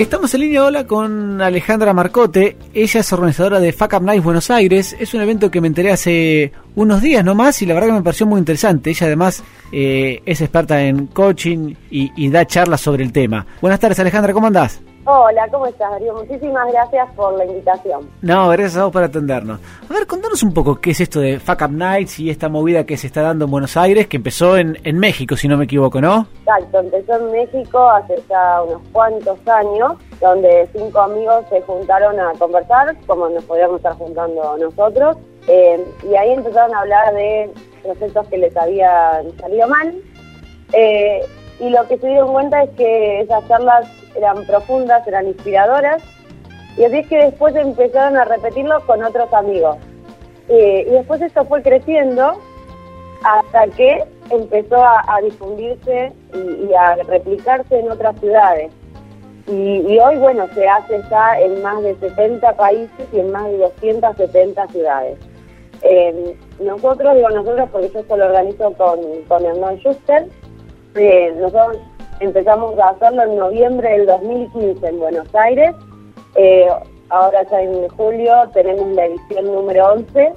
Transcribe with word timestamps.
Estamos 0.00 0.32
en 0.32 0.40
línea 0.40 0.64
hola 0.64 0.86
con 0.86 1.42
Alejandra 1.42 1.92
Marcote. 1.92 2.56
Ella 2.72 3.00
es 3.00 3.12
organizadora 3.12 3.60
de 3.60 3.70
Fuck 3.70 3.92
Up 3.98 4.02
Night 4.02 4.22
Buenos 4.22 4.50
Aires. 4.50 4.96
Es 4.98 5.12
un 5.12 5.20
evento 5.20 5.50
que 5.50 5.60
me 5.60 5.66
enteré 5.66 5.92
hace 5.92 6.52
unos 6.74 7.02
días 7.02 7.22
nomás 7.22 7.60
y 7.60 7.66
la 7.66 7.74
verdad 7.74 7.88
que 7.88 7.94
me 7.96 8.02
pareció 8.02 8.24
muy 8.24 8.38
interesante. 8.38 8.88
Ella 8.88 9.06
además 9.06 9.44
eh, 9.70 10.22
es 10.24 10.40
experta 10.40 10.82
en 10.82 11.08
coaching 11.08 11.74
y, 11.90 12.12
y 12.16 12.30
da 12.30 12.46
charlas 12.46 12.80
sobre 12.80 13.04
el 13.04 13.12
tema. 13.12 13.46
Buenas 13.60 13.78
tardes 13.78 14.00
Alejandra, 14.00 14.32
¿cómo 14.32 14.46
andás? 14.46 14.80
Hola, 15.06 15.48
¿cómo 15.50 15.66
estás, 15.66 15.90
Darío? 15.90 16.14
Muchísimas 16.14 16.70
gracias 16.70 17.08
por 17.16 17.32
la 17.38 17.46
invitación. 17.46 18.10
No, 18.20 18.48
gracias 18.50 18.76
a 18.76 18.84
vos 18.84 18.92
por 18.92 19.02
atendernos. 19.02 19.58
A 19.88 19.94
ver, 19.94 20.06
contanos 20.06 20.42
un 20.42 20.52
poco 20.52 20.76
qué 20.76 20.90
es 20.90 21.00
esto 21.00 21.20
de 21.20 21.40
Fuck 21.40 21.62
Up 21.62 21.72
Nights 21.72 22.20
y 22.20 22.28
esta 22.28 22.50
movida 22.50 22.84
que 22.84 22.98
se 22.98 23.06
está 23.06 23.22
dando 23.22 23.46
en 23.46 23.50
Buenos 23.50 23.78
Aires, 23.78 24.08
que 24.08 24.18
empezó 24.18 24.58
en, 24.58 24.78
en 24.84 24.98
México, 24.98 25.36
si 25.36 25.48
no 25.48 25.56
me 25.56 25.64
equivoco, 25.64 26.02
¿no? 26.02 26.26
Exacto, 26.40 26.80
empezó 26.80 27.16
en 27.16 27.32
México 27.32 27.90
hace 27.90 28.22
ya 28.28 28.62
unos 28.62 28.82
cuantos 28.92 29.38
años, 29.48 29.94
donde 30.20 30.68
cinco 30.76 31.00
amigos 31.00 31.46
se 31.48 31.62
juntaron 31.62 32.20
a 32.20 32.32
conversar, 32.38 32.94
como 33.06 33.30
nos 33.30 33.42
podíamos 33.44 33.78
estar 33.78 33.94
juntando 33.94 34.58
nosotros, 34.58 35.16
eh, 35.48 35.82
y 36.10 36.14
ahí 36.14 36.32
empezaron 36.32 36.74
a 36.74 36.80
hablar 36.80 37.14
de 37.14 37.50
procesos 37.82 38.26
que 38.28 38.36
les 38.36 38.54
habían 38.54 39.34
salido 39.38 39.66
mal. 39.66 39.94
Eh, 40.74 41.20
y 41.58 41.70
lo 41.70 41.86
que 41.88 41.98
se 41.98 42.06
dieron 42.06 42.32
cuenta 42.32 42.62
es 42.62 42.70
que 42.70 43.20
esas 43.20 43.46
charlas 43.48 43.86
eran 44.14 44.44
profundas, 44.46 45.06
eran 45.06 45.26
inspiradoras, 45.28 46.02
y 46.76 46.84
así 46.84 46.98
es 46.98 47.06
que 47.08 47.18
después 47.18 47.54
empezaron 47.56 48.16
a 48.16 48.24
repetirlo 48.24 48.84
con 48.86 49.02
otros 49.02 49.32
amigos. 49.32 49.76
Y 50.48 50.84
después 50.84 51.22
esto 51.22 51.44
fue 51.44 51.62
creciendo 51.62 52.40
hasta 53.22 53.68
que 53.68 54.04
empezó 54.30 54.82
a, 54.84 55.20
difundirse 55.22 56.12
y, 56.32 56.72
a 56.74 56.96
replicarse 56.96 57.78
en 57.78 57.90
otras 57.90 58.18
ciudades. 58.20 58.72
Y, 59.46 59.52
y, 59.52 59.98
hoy, 59.98 60.16
bueno, 60.16 60.46
se 60.54 60.68
hace 60.68 61.00
ya 61.10 61.40
en 61.40 61.62
más 61.62 61.82
de 61.82 61.96
70 61.96 62.52
países 62.56 63.06
y 63.12 63.18
en 63.20 63.32
más 63.32 63.44
de 63.46 63.58
270 63.58 64.68
ciudades. 64.68 65.18
Eh, 65.82 66.36
nosotros, 66.60 67.14
digo 67.14 67.30
nosotros 67.30 67.68
porque 67.72 67.90
yo 67.90 68.00
esto 68.00 68.16
lo 68.16 68.26
organizo 68.26 68.72
con, 68.74 69.00
con 69.28 69.44
Hernán 69.44 69.76
Schuster, 69.78 70.26
eh, 70.94 71.32
nosotros 71.38 71.78
empezamos 72.20 72.78
a 72.78 72.90
hacerlo 72.90 73.22
en 73.22 73.36
noviembre 73.36 73.90
del 73.90 74.06
2015 74.06 74.86
en 74.86 74.98
Buenos 75.00 75.34
Aires. 75.34 75.74
Eh, 76.36 76.68
ahora 77.08 77.42
ya 77.50 77.62
en 77.62 77.88
julio 77.88 78.32
tenemos 78.52 78.88
la 78.94 79.06
edición 79.06 79.46
número 79.46 79.92
11, 79.94 80.32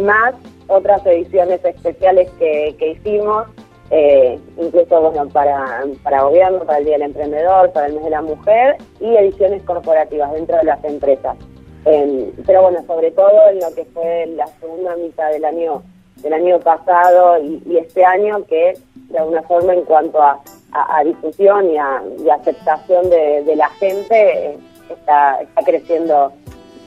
más 0.00 0.34
otras 0.68 1.04
ediciones 1.06 1.64
especiales 1.64 2.30
que, 2.38 2.74
que 2.78 2.92
hicimos, 2.92 3.46
eh, 3.90 4.38
incluso 4.56 5.12
para, 5.32 5.84
para 6.02 6.22
gobierno, 6.22 6.60
para 6.60 6.78
el 6.78 6.84
Día 6.84 6.94
del 6.94 7.02
Emprendedor, 7.02 7.72
para 7.72 7.86
el 7.86 7.94
mes 7.94 8.04
de 8.04 8.10
la 8.10 8.22
mujer 8.22 8.76
y 9.00 9.16
ediciones 9.16 9.62
corporativas 9.64 10.32
dentro 10.32 10.56
de 10.56 10.64
las 10.64 10.82
empresas. 10.84 11.36
Eh, 11.84 12.32
pero 12.46 12.62
bueno, 12.62 12.82
sobre 12.86 13.10
todo 13.12 13.48
en 13.50 13.60
lo 13.60 13.72
que 13.74 13.84
fue 13.86 14.26
la 14.34 14.46
segunda 14.60 14.96
mitad 14.96 15.30
del 15.30 15.44
año 15.44 15.82
del 16.16 16.32
año 16.32 16.58
pasado 16.60 17.38
y 17.38 17.76
este 17.76 18.02
año 18.02 18.42
que 18.46 18.72
de 19.10 19.18
alguna 19.18 19.42
forma 19.42 19.74
en 19.74 19.82
cuanto 19.82 20.20
a, 20.20 20.40
a, 20.76 20.98
a 20.98 21.04
difusión 21.04 21.70
y 21.70 21.78
a, 21.78 22.02
y 22.24 22.28
aceptación 22.28 23.08
de, 23.10 23.42
de, 23.44 23.56
la 23.56 23.68
gente 23.70 24.14
eh, 24.14 24.58
está, 24.88 25.40
está 25.40 25.62
creciendo 25.62 26.32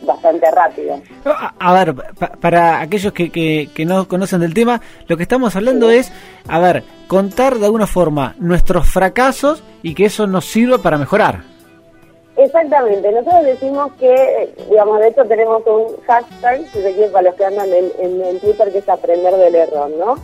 bastante 0.06 0.50
rápido. 0.52 1.00
A, 1.26 1.54
a 1.60 1.74
ver, 1.74 1.96
pa, 2.18 2.32
para 2.40 2.82
aquellos 2.82 3.14
que, 3.14 3.32
que, 3.32 3.70
que, 3.74 3.86
no 3.86 4.08
conocen 4.08 4.42
del 4.42 4.54
tema, 4.54 4.82
lo 5.08 5.18
que 5.18 5.24
estamos 5.24 5.56
hablando 5.56 5.90
sí. 5.90 5.98
es, 5.98 6.14
a 6.48 6.60
ver, 6.60 6.84
contar 7.08 7.58
de 7.58 7.66
alguna 7.66 7.88
forma 7.88 8.36
nuestros 8.40 8.88
fracasos 8.88 9.64
y 9.82 9.96
que 9.96 10.06
eso 10.06 10.28
nos 10.28 10.46
sirva 10.46 10.78
para 10.78 10.98
mejorar. 10.98 11.42
Exactamente, 12.38 13.12
nosotros 13.12 13.44
decimos 13.44 13.92
que, 14.00 14.54
digamos, 14.70 15.00
de 15.02 15.10
hecho 15.10 15.26
tenemos 15.26 15.62
un 15.68 15.98
hashtag, 16.08 16.62
si 16.72 16.82
se 16.82 16.94
quiere, 16.94 17.10
para 17.10 17.30
los 17.30 17.36
que 17.36 17.44
andan 17.44 17.68
en, 17.68 17.92
en, 18.00 18.22
en 18.24 18.40
Twitter, 18.40 18.72
que 18.72 18.78
es 18.78 18.88
aprender 18.88 19.36
del 19.36 19.56
error, 19.56 19.90
¿no? 20.00 20.16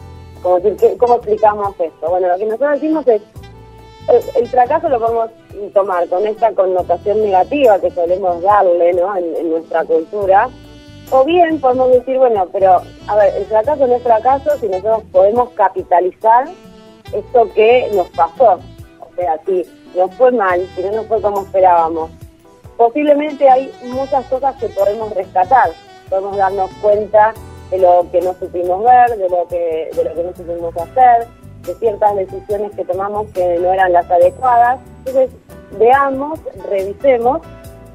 Como 0.42 0.60
decir, 0.60 0.78
¿qué, 0.78 0.98
¿cómo 0.98 1.16
explicamos 1.16 1.76
esto? 1.78 2.10
Bueno, 2.10 2.30
lo 2.30 2.38
que 2.38 2.46
nosotros 2.46 2.72
decimos 2.80 3.06
es, 3.08 3.22
el, 4.08 4.48
fracaso 4.48 4.90
lo 4.90 5.00
podemos 5.00 5.30
tomar 5.74 6.08
con 6.08 6.26
esta 6.28 6.52
connotación 6.54 7.22
negativa 7.22 7.80
que 7.80 7.92
solemos 7.92 8.42
darle, 8.42 8.94
¿no? 8.94 9.16
En, 9.16 9.36
en, 9.36 9.50
nuestra 9.50 9.84
cultura, 9.86 10.50
o 11.12 11.24
bien 11.24 11.60
podemos 11.60 11.92
decir, 11.92 12.18
bueno, 12.18 12.48
pero, 12.52 12.82
a 13.08 13.16
ver, 13.16 13.34
el 13.36 13.46
fracaso 13.46 13.88
no 13.88 13.96
es 13.96 14.04
fracaso 14.04 14.52
si 14.60 14.68
nosotros 14.68 15.04
podemos 15.12 15.50
capitalizar 15.52 16.48
esto 17.14 17.50
que 17.54 17.90
nos 17.94 18.08
pasó. 18.10 18.60
O 19.00 19.16
sea, 19.16 19.40
si 19.46 19.64
nos 19.96 20.14
fue 20.16 20.32
mal, 20.32 20.68
si 20.76 20.84
no 20.84 20.92
nos 20.92 21.06
fue 21.08 21.22
como 21.22 21.42
esperábamos, 21.42 22.10
posiblemente 22.78 23.50
hay 23.50 23.72
muchas 23.84 24.26
cosas 24.26 24.56
que 24.58 24.68
podemos 24.70 25.14
rescatar, 25.14 25.70
podemos 26.10 26.36
darnos 26.38 26.70
cuenta 26.82 27.34
de 27.72 27.78
lo 27.80 28.06
que 28.12 28.22
no 28.22 28.34
supimos 28.34 28.84
ver, 28.84 29.18
de 29.18 29.30
lo 29.30 29.48
que, 29.48 29.90
de 29.96 30.04
lo 30.04 30.14
que 30.14 30.24
no 30.24 30.36
supimos 30.36 30.78
hacer, 30.78 31.28
de 31.66 31.76
ciertas 31.76 32.16
decisiones 32.16 32.72
que 32.76 32.86
tomamos 32.86 33.28
que 33.32 33.60
no 33.60 33.72
eran 33.72 33.94
las 33.94 34.10
adecuadas. 34.10 34.80
Entonces, 35.00 35.32
veamos, 35.78 36.40
revisemos, 36.70 37.42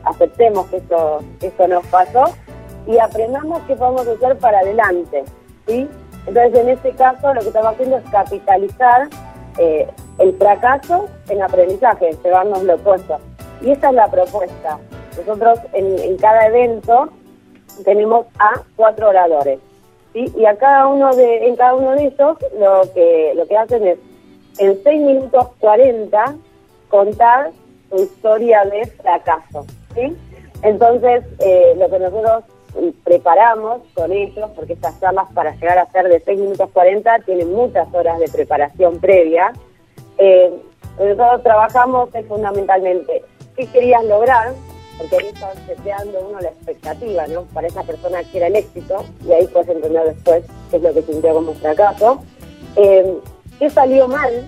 aceptemos 0.05 0.67
que 0.67 0.79
esto, 0.79 1.21
que 1.39 1.69
nos 1.69 1.87
pasó 1.87 2.25
y 2.87 2.99
aprendamos 2.99 3.63
qué 3.67 3.77
podemos 3.77 4.07
hacer 4.07 4.39
para 4.39 4.59
adelante. 4.59 5.25
¿sí? 5.67 5.89
Entonces, 6.27 6.61
en 6.61 6.69
este 6.71 6.93
caso, 6.93 7.33
lo 7.33 7.41
que 7.41 7.49
estamos 7.49 7.73
haciendo 7.73 7.97
es 7.99 8.05
capitalizar 8.11 9.09
eh, 9.59 9.89
el 10.19 10.37
fracaso 10.37 11.09
en 11.29 11.43
aprendizaje, 11.43 12.17
llevarnos 12.23 12.63
lo 12.63 12.75
opuesto. 12.75 13.19
Y 13.63 13.73
esa 13.73 13.89
es 13.89 13.95
la 13.95 14.11
propuesta. 14.11 14.79
Nosotros 15.19 15.59
en 15.73 16.17
cada 16.19 16.47
evento 16.47 17.11
tenemos 17.85 18.27
a 18.39 18.63
cuatro 18.77 19.09
oradores. 19.09 19.59
¿Sí? 20.13 20.33
Y 20.37 20.45
a 20.45 20.57
cada 20.57 20.87
uno 20.87 21.15
de, 21.15 21.47
en 21.47 21.57
cada 21.57 21.75
uno 21.75 21.93
de 21.93 22.07
ellos 22.07 22.37
lo 22.59 22.83
que, 22.95 23.33
lo 23.37 23.47
que 23.47 23.57
hacen 23.57 23.87
es, 23.87 23.99
en 24.59 24.83
6 24.83 25.03
minutos 25.03 25.49
40, 25.61 26.37
contar 26.89 27.51
su 27.89 28.03
historia 28.03 28.65
de 28.65 28.87
fracaso. 28.87 29.65
¿sí? 29.95 30.17
Entonces, 30.63 31.25
eh, 31.39 31.75
lo 31.79 31.89
que 31.89 31.99
nosotros 31.99 32.45
preparamos 33.05 33.81
con 33.95 34.13
ellos, 34.13 34.51
porque 34.55 34.75
estas 34.75 35.01
charlas 35.01 35.29
para 35.33 35.55
llegar 35.55 35.79
a 35.79 35.91
ser 35.91 36.09
de 36.09 36.21
6 36.21 36.39
minutos 36.39 36.71
40 36.73 37.21
tienen 37.21 37.53
muchas 37.53 37.93
horas 37.93 38.19
de 38.19 38.29
preparación 38.29 39.01
previa, 39.01 39.53
eh, 40.19 40.53
nosotros 40.99 41.43
trabajamos 41.43 42.15
es 42.15 42.27
fundamentalmente 42.27 43.25
qué 43.57 43.67
querías 43.67 44.05
lograr, 44.05 44.53
porque 45.01 45.17
ahí 45.17 45.29
está 45.33 45.53
seteando 45.67 46.29
uno 46.29 46.41
la 46.41 46.49
expectativa, 46.51 47.27
¿no? 47.29 47.45
Para 47.55 47.69
esa 47.69 47.83
persona 47.83 48.23
que 48.25 48.37
era 48.37 48.49
el 48.49 48.57
éxito, 48.57 49.05
y 49.27 49.33
ahí 49.33 49.47
puedes 49.47 49.69
entender 49.71 50.05
después 50.05 50.45
qué 50.71 50.77
es 50.77 50.83
lo 50.83 50.93
que 50.93 51.03
sintió 51.03 51.35
como 51.35 51.55
fracaso. 51.55 52.21
Eh, 52.77 53.19
¿Qué 53.59 53.71
salió 53.71 54.09
mal? 54.09 54.47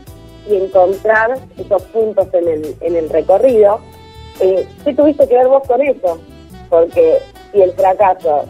Y 0.49 0.57
encontrar 0.57 1.39
esos 1.57 1.83
puntos 1.85 2.29
en 2.35 2.49
el, 2.49 2.77
en 2.81 2.97
el 2.97 3.09
recorrido. 3.09 3.81
Eh, 4.41 4.67
¿Qué 4.85 4.95
tuviste 4.95 5.27
que 5.27 5.37
ver 5.37 5.49
vos 5.49 5.63
con 5.67 5.81
eso? 5.81 6.21
Porque 6.69 7.19
si 7.53 7.63
el 7.63 7.73
fracaso 7.73 8.45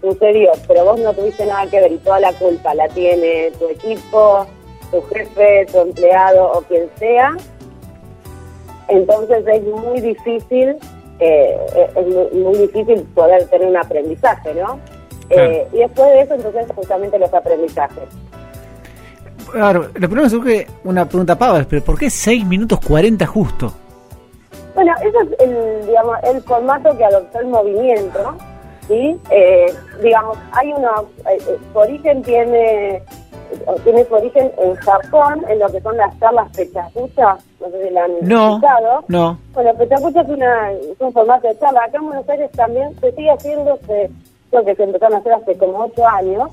sucedió, 0.00 0.52
pero 0.68 0.84
vos 0.84 1.00
no 1.00 1.14
tuviste 1.14 1.46
nada 1.46 1.70
que 1.70 1.80
ver 1.80 1.92
y 1.92 1.98
toda 1.98 2.20
la 2.20 2.32
culpa 2.34 2.74
la 2.74 2.88
tiene 2.88 3.50
tu 3.58 3.68
equipo, 3.68 4.46
tu 4.90 5.00
jefe, 5.02 5.66
tu 5.72 5.78
empleado 5.80 6.52
o 6.52 6.62
quien 6.62 6.90
sea, 6.98 7.36
entonces 8.88 9.44
es 9.46 9.62
muy 9.64 10.00
difícil 10.00 10.76
eh, 11.20 11.56
es 11.96 12.34
muy, 12.34 12.58
difícil 12.58 13.02
poder 13.14 13.46
tener 13.48 13.68
un 13.68 13.76
aprendizaje, 13.76 14.54
¿no? 14.54 14.78
Eh, 15.30 15.66
y 15.72 15.78
después 15.78 16.08
de 16.12 16.20
eso, 16.20 16.34
entonces, 16.34 16.66
justamente 16.74 17.18
los 17.18 17.32
aprendizajes. 17.32 18.04
Claro, 19.50 19.88
lo 19.94 20.08
primero 20.08 20.28
surge 20.28 20.66
una 20.84 21.08
pregunta 21.08 21.36
pava, 21.38 21.64
pero 21.68 21.82
¿por 21.82 21.98
qué 21.98 22.10
6 22.10 22.44
minutos 22.46 22.80
40 22.86 23.26
justo? 23.26 23.72
Bueno, 24.74 24.92
eso 25.00 25.20
es 25.22 25.40
el, 25.40 25.86
digamos, 25.86 26.16
el 26.24 26.42
formato 26.42 26.96
que 26.98 27.04
adoptó 27.04 27.40
el 27.40 27.46
movimiento, 27.46 28.36
¿sí? 28.86 29.18
Eh, 29.30 29.72
digamos, 30.02 30.36
hay 30.52 30.72
uno, 30.72 31.06
eh, 31.30 31.38
su 31.72 31.78
origen 31.78 32.22
tiene 32.22 33.02
tiene 33.84 34.04
su 34.04 34.14
origen 34.14 34.52
en 34.58 34.74
Japón, 34.76 35.44
en 35.48 35.58
lo 35.58 35.68
que 35.68 35.80
son 35.80 35.96
las 35.96 36.18
charlas 36.18 36.50
pechacucha, 36.56 37.36
no 37.60 37.70
sé 37.70 37.88
si 37.88 37.90
la 37.94 38.04
han 38.04 38.12
no, 38.22 38.48
escuchado. 38.56 39.04
No. 39.08 39.38
Bueno, 39.52 39.74
pechacucha 39.74 40.20
es, 40.20 40.28
una, 40.28 40.72
es 40.72 41.00
un 41.00 41.12
formato 41.12 41.48
de 41.48 41.58
charla. 41.58 41.84
Acá 41.84 41.98
en 41.98 42.06
Buenos 42.06 42.28
Aires 42.28 42.50
también 42.52 42.98
se 43.00 43.12
sigue 43.12 43.30
haciendo, 43.30 43.76
se, 43.86 44.10
creo 44.50 44.64
que 44.64 44.74
se 44.74 44.82
empezaron 44.82 45.14
a 45.14 45.18
hacer 45.18 45.32
hace 45.32 45.58
como 45.58 45.84
ocho 45.84 46.06
años. 46.06 46.50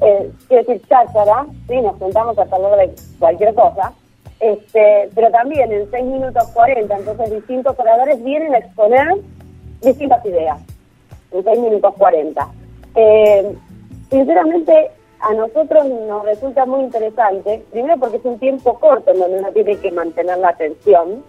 Eh, 0.00 0.30
quiero 0.46 0.64
decir, 0.64 0.88
cháchara, 0.88 1.46
¿sí? 1.66 1.80
nos 1.80 1.98
sentamos 1.98 2.38
a 2.38 2.42
hablar 2.42 2.76
de 2.76 2.94
cualquier 3.18 3.54
cosa. 3.54 3.92
Este, 4.40 5.08
pero 5.14 5.30
también 5.30 5.72
en 5.72 5.90
6 5.90 6.04
minutos 6.04 6.44
40, 6.54 6.96
entonces 6.96 7.30
distintos 7.32 7.76
oradores 7.76 8.22
vienen 8.22 8.54
a 8.54 8.58
exponer 8.58 9.16
distintas 9.82 10.24
ideas 10.24 10.60
en 11.32 11.42
6 11.42 11.58
minutos 11.58 11.94
40. 11.98 12.48
Eh, 12.94 13.56
sinceramente, 14.10 14.90
a 15.20 15.34
nosotros 15.34 15.86
nos 15.86 16.24
resulta 16.24 16.64
muy 16.66 16.84
interesante, 16.84 17.64
primero 17.70 17.98
porque 17.98 18.18
es 18.18 18.24
un 18.24 18.38
tiempo 18.38 18.78
corto 18.78 19.10
en 19.10 19.18
donde 19.18 19.38
uno 19.38 19.52
tiene 19.52 19.76
que 19.76 19.90
mantener 19.90 20.38
la 20.38 20.50
atención, 20.50 21.24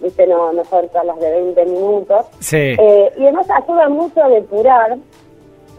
viste, 0.00 0.26
no, 0.26 0.52
no 0.52 0.64
son 0.64 0.88
las 1.04 1.20
de 1.20 1.30
20 1.30 1.64
minutos. 1.66 2.26
Sí. 2.40 2.56
Eh, 2.56 3.12
y 3.16 3.22
además 3.22 3.46
ayuda 3.50 3.88
mucho 3.88 4.22
a 4.22 4.28
depurar 4.28 4.98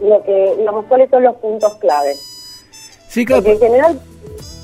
lo 0.00 0.22
que, 0.22 0.54
digamos, 0.58 0.86
cuáles 0.86 1.10
son 1.10 1.22
los 1.22 1.36
puntos 1.36 1.74
claves. 1.74 2.18
Sí, 3.08 3.24
claro. 3.24 3.42
Porque 3.42 3.52
en 3.52 3.60
general, 3.60 4.00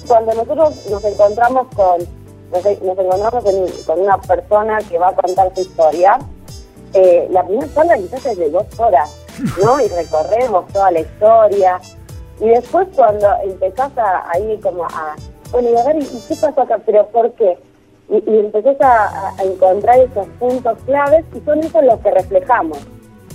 cuando 0.07 0.35
nosotros 0.35 0.91
nos 0.91 1.05
encontramos 1.05 1.67
con, 1.75 1.99
nos, 2.51 2.65
nos 2.83 2.99
encontramos 2.99 3.45
con, 3.45 3.55
con 3.87 4.01
una 4.01 4.19
persona 4.19 4.79
que 4.89 4.99
va 4.99 5.09
a 5.09 5.15
contar 5.15 5.55
su 5.55 5.61
historia, 5.61 6.19
eh, 6.95 7.29
la 7.31 7.45
primera 7.45 7.69
charla 7.75 7.97
quizás 7.99 8.25
es 8.27 8.39
de 8.39 8.51
dos 8.51 8.67
horas, 8.79 9.15
¿no? 9.63 9.81
Y 9.81 9.89
recorremos 9.89 10.67
toda 10.73 10.91
la 10.91 11.01
historia. 11.01 11.81
Y 12.41 12.49
después 12.49 12.89
cuando 12.95 13.27
empezás 13.43 13.97
a, 13.99 14.31
ahí 14.31 14.59
como 14.63 14.85
a, 14.85 15.17
bueno, 15.51 15.71
y 15.71 15.77
a 15.77 15.85
ver, 15.85 15.97
¿y 16.03 16.25
qué 16.29 16.35
pasó 16.41 16.63
acá? 16.63 16.79
¿Pero 16.85 17.07
por 17.09 17.33
qué? 17.33 17.59
Y, 18.09 18.17
y 18.31 18.39
empezás 18.39 18.81
a, 18.81 19.35
a 19.39 19.43
encontrar 19.43 19.99
esos 19.99 20.27
puntos 20.39 20.79
claves 20.87 21.25
y 21.35 21.41
son 21.41 21.61
esos 21.61 21.85
los 21.85 21.99
que 22.01 22.11
reflejamos. 22.11 22.79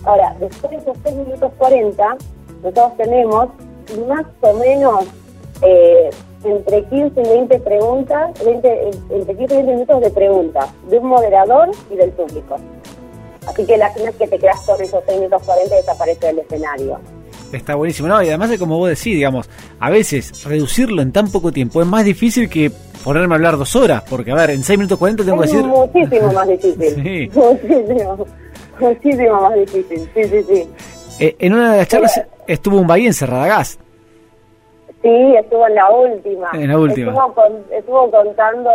Ahora, 0.06 0.36
después 0.40 0.72
de 0.72 0.78
esos 0.78 0.98
6 1.04 1.16
minutos 1.16 1.52
40, 1.58 2.18
nosotros 2.62 2.98
tenemos 2.98 3.50
más 4.08 4.26
o 4.42 4.54
menos 4.54 5.06
eh, 5.62 6.10
entre 6.44 6.84
15 6.86 7.22
y 7.22 7.24
20 7.24 7.60
preguntas, 7.60 8.44
20, 8.44 8.90
entre 9.12 9.38
15 9.38 9.54
y 9.54 9.58
20 9.58 9.72
minutos 9.72 10.02
de 10.02 10.10
preguntas 10.10 10.70
de 10.90 11.00
un 11.00 11.08
moderador 11.08 11.72
y 11.90 11.96
del 11.96 12.12
público. 12.12 12.58
Así 13.48 13.66
que 13.66 13.78
la 13.78 13.90
no 13.90 14.06
es 14.06 14.16
que 14.16 14.28
te 14.28 14.40
quedas 14.40 14.62
con 14.66 14.82
esos 14.82 15.04
6 15.06 15.20
minutos 15.20 15.44
40 15.44 15.74
y 15.74 15.78
desaparece 15.78 16.28
del 16.28 16.40
escenario. 16.40 17.00
Está 17.54 17.76
buenísimo, 17.76 18.08
¿no? 18.10 18.22
Y 18.22 18.28
además 18.28 18.50
de 18.50 18.58
como 18.60 18.78
vos 18.78 18.90
decís, 18.90 19.16
digamos, 19.16 19.50
a 19.80 19.90
veces 19.90 20.44
reducirlo 20.44 21.02
en 21.02 21.12
tan 21.12 21.32
poco 21.32 21.52
tiempo 21.52 21.82
es 21.82 21.88
más 21.88 22.04
difícil 22.04 22.50
que 22.50 22.72
ponerme 23.04 23.34
a 23.34 23.38
hablar 23.38 23.58
dos 23.58 23.76
horas, 23.76 24.04
porque 24.10 24.32
a 24.32 24.36
ver, 24.36 24.50
en 24.52 24.64
6 24.64 24.80
minutos 24.80 24.98
40 24.98 25.24
tengo 25.24 25.44
es 25.44 25.52
que 25.52 25.58
decir... 25.58 25.70
muchísimo 25.70 26.34
más 26.34 26.48
difícil. 26.48 26.96
Sí. 27.04 27.30
Muchísimo, 27.34 28.26
muchísimo 28.80 29.42
más 29.42 29.54
difícil. 29.56 30.10
Sí, 30.14 30.24
sí, 30.24 30.44
sí. 30.44 30.70
Eh, 31.20 31.36
en 31.40 31.54
una 31.54 31.74
de 31.74 31.78
las 31.78 31.88
charlas 31.88 32.22
estuvo 32.48 32.78
un 32.80 32.88
bahiense, 32.88 33.26
Radagás. 33.26 33.78
Sí, 35.02 35.36
estuvo 35.38 35.68
en 35.68 35.76
la 35.76 35.90
última. 35.92 36.50
En 36.54 36.68
la 36.70 36.80
última. 36.80 37.12
Estuvo, 37.12 37.34
con- 37.34 37.64
estuvo 37.72 38.10
contando 38.12 38.70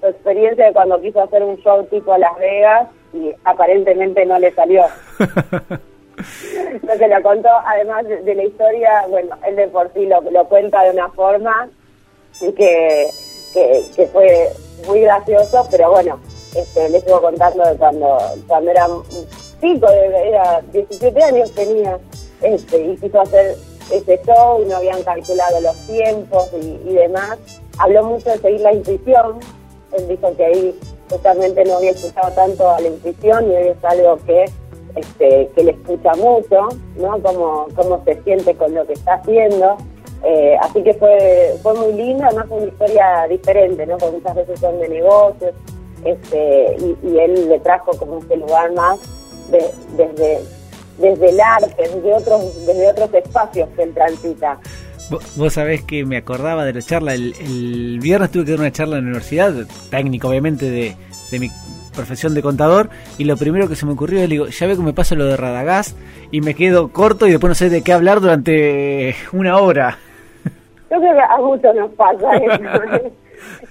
su 0.00 0.06
experiencia 0.08 0.66
de 0.66 0.72
cuando 0.72 1.00
quiso 1.00 1.22
hacer 1.22 1.42
un 1.42 1.56
show 1.58 1.84
tipo 1.90 2.16
Las 2.16 2.36
Vegas 2.38 2.88
y 3.12 3.30
aparentemente 3.44 4.24
no 4.26 4.38
le 4.38 4.52
salió. 4.54 4.82
Lo 6.82 6.98
que 6.98 7.08
lo 7.08 7.22
contó, 7.22 7.48
además 7.66 8.04
de, 8.06 8.34
la 8.34 8.44
historia, 8.44 9.06
bueno, 9.08 9.36
él 9.46 9.56
de 9.56 9.68
por 9.68 9.92
sí 9.92 10.06
lo, 10.06 10.48
cuenta 10.48 10.82
de 10.84 10.90
una 10.90 11.08
forma 11.10 11.68
que, 12.40 13.10
que, 13.52 14.06
fue 14.12 14.50
muy 14.86 15.00
gracioso, 15.00 15.66
pero 15.70 15.90
bueno, 15.90 16.18
este, 16.54 16.88
le 16.88 16.98
estuvo 16.98 17.20
contando 17.20 17.64
de 17.64 17.76
cuando, 17.76 18.18
cuando 18.46 18.70
era 18.70 18.86
chico, 19.60 19.88
era 19.90 20.60
17 20.72 21.22
años 21.22 21.52
tenía, 21.52 21.98
este, 22.40 22.78
y 22.78 22.96
quiso 22.96 23.20
hacer 23.20 23.56
ese 23.90 24.20
show 24.24 24.62
y 24.62 24.66
no 24.66 24.76
habían 24.76 25.02
calculado 25.02 25.60
los 25.60 25.76
tiempos 25.86 26.48
y, 26.54 26.80
y 26.88 26.94
demás. 26.94 27.38
Habló 27.78 28.04
mucho 28.04 28.30
de 28.30 28.38
seguir 28.38 28.60
la 28.60 28.72
intuición, 28.72 29.40
él 29.92 30.08
dijo 30.08 30.34
que 30.36 30.44
ahí 30.44 30.80
justamente 31.08 31.64
no 31.64 31.76
había 31.76 31.90
escuchado 31.90 32.30
tanto 32.32 32.70
a 32.70 32.80
la 32.80 32.88
intuición 32.88 33.50
y 33.50 33.54
hoy 33.54 33.68
es 33.68 33.84
algo 33.84 34.18
que 34.24 34.46
este, 34.94 35.50
que 35.54 35.64
le 35.64 35.72
escucha 35.72 36.12
mucho, 36.14 36.68
¿no? 36.96 37.18
Cómo, 37.22 37.66
cómo 37.74 38.02
se 38.04 38.22
siente 38.22 38.54
con 38.54 38.74
lo 38.74 38.86
que 38.86 38.92
está 38.94 39.14
haciendo. 39.14 39.76
Eh, 40.24 40.56
así 40.60 40.82
que 40.82 40.94
fue 40.94 41.54
fue 41.62 41.74
muy 41.74 41.94
lindo, 41.94 42.24
además 42.24 42.46
fue 42.48 42.58
una 42.58 42.68
historia 42.68 43.26
diferente, 43.28 43.86
¿no? 43.86 43.98
Porque 43.98 44.16
muchas 44.18 44.36
veces 44.36 44.60
son 44.60 44.78
de 44.78 44.88
negocios, 44.88 45.52
este, 46.04 46.76
y, 47.02 47.18
él 47.18 47.48
le 47.48 47.58
trajo 47.60 47.90
como 47.98 48.18
este 48.18 48.36
lugar 48.36 48.72
más 48.72 49.00
de- 49.50 49.70
desde 49.96 50.40
desde 50.98 51.30
el 51.30 51.40
arte, 51.40 51.74
desde 51.78 52.14
otros 52.14 52.66
desde 52.66 52.88
otros 52.88 53.14
espacios 53.14 53.68
que 53.74 53.82
él 53.82 53.94
transita. 53.94 54.60
Vos, 55.10 55.36
vos 55.36 55.52
sabés 55.54 55.82
que 55.82 56.04
me 56.04 56.18
acordaba 56.18 56.64
de 56.64 56.74
la 56.74 56.82
charla, 56.82 57.14
el, 57.14 57.34
el 57.40 57.98
viernes 58.00 58.30
tuve 58.30 58.44
que 58.44 58.50
dar 58.52 58.60
una 58.60 58.70
charla 58.72 58.98
en 58.98 59.04
la 59.04 59.08
universidad, 59.08 59.52
técnico 59.90 60.28
obviamente 60.28 60.70
de, 60.70 60.94
de 61.30 61.38
mi 61.38 61.50
profesión 61.92 62.34
de 62.34 62.42
contador, 62.42 62.88
y 63.18 63.24
lo 63.24 63.36
primero 63.36 63.68
que 63.68 63.76
se 63.76 63.86
me 63.86 63.92
ocurrió 63.92 64.20
es, 64.20 64.28
digo, 64.28 64.46
ya 64.46 64.66
veo 64.66 64.76
que 64.76 64.82
me 64.82 64.92
pasa 64.92 65.14
lo 65.14 65.24
de 65.24 65.36
Radagás 65.36 65.96
y 66.30 66.40
me 66.40 66.54
quedo 66.54 66.92
corto 66.92 67.26
y 67.26 67.30
después 67.30 67.50
no 67.50 67.54
sé 67.54 67.70
de 67.70 67.82
qué 67.82 67.92
hablar 67.92 68.20
durante 68.20 69.14
una 69.32 69.58
hora. 69.58 69.98
Yo 70.90 70.98
creo 70.98 71.14
que 71.14 71.20
a 71.20 71.36
muchos 71.38 71.74
nos 71.74 71.90
pasa 71.92 72.36
eso. 72.36 73.10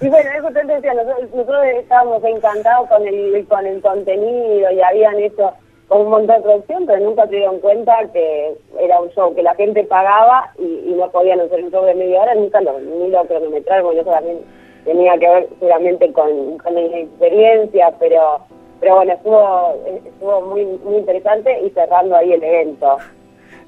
y 0.00 0.08
bueno, 0.08 0.30
eso 0.38 0.48
te 0.52 0.64
decía, 0.64 0.94
nosotros, 0.94 1.30
nosotros 1.34 1.64
estábamos 1.78 2.24
encantados 2.24 2.88
con 2.88 3.06
el, 3.06 3.46
con 3.46 3.66
el 3.66 3.80
contenido 3.80 4.70
y 4.70 4.80
habían 4.80 5.18
hecho 5.18 5.52
con 5.88 6.02
un 6.02 6.10
montón 6.10 6.36
de 6.36 6.42
producción, 6.42 6.86
pero 6.86 7.04
nunca 7.04 7.26
se 7.26 7.36
dieron 7.36 7.60
cuenta 7.60 7.92
que 8.12 8.54
era 8.80 9.00
un 9.00 9.10
show 9.10 9.34
que 9.34 9.42
la 9.42 9.54
gente 9.54 9.84
pagaba 9.84 10.50
y, 10.58 10.90
y 10.90 10.94
no 10.94 11.10
podían 11.10 11.40
hacer 11.40 11.62
un 11.62 11.70
show 11.70 11.84
de 11.84 11.94
media 11.94 12.22
hora, 12.22 12.34
nunca 12.34 12.60
lo, 12.62 12.78
ni 12.80 13.10
lo 13.10 13.24
cronometraron, 13.26 13.84
porque 13.84 14.00
eso 14.00 14.10
también 14.10 14.38
tenía 14.84 15.18
que 15.18 15.28
ver 15.28 15.48
seguramente 15.58 16.12
con, 16.12 16.58
con 16.58 16.74
la 16.74 16.80
experiencia, 16.80 17.92
pero 17.98 18.40
pero 18.80 18.96
bueno, 18.96 19.12
estuvo 19.12 19.74
estuvo 20.04 20.40
muy 20.42 20.64
muy 20.84 20.96
interesante 20.96 21.60
y 21.64 21.70
cerrando 21.70 22.16
ahí 22.16 22.32
el 22.32 22.42
evento. 22.42 22.96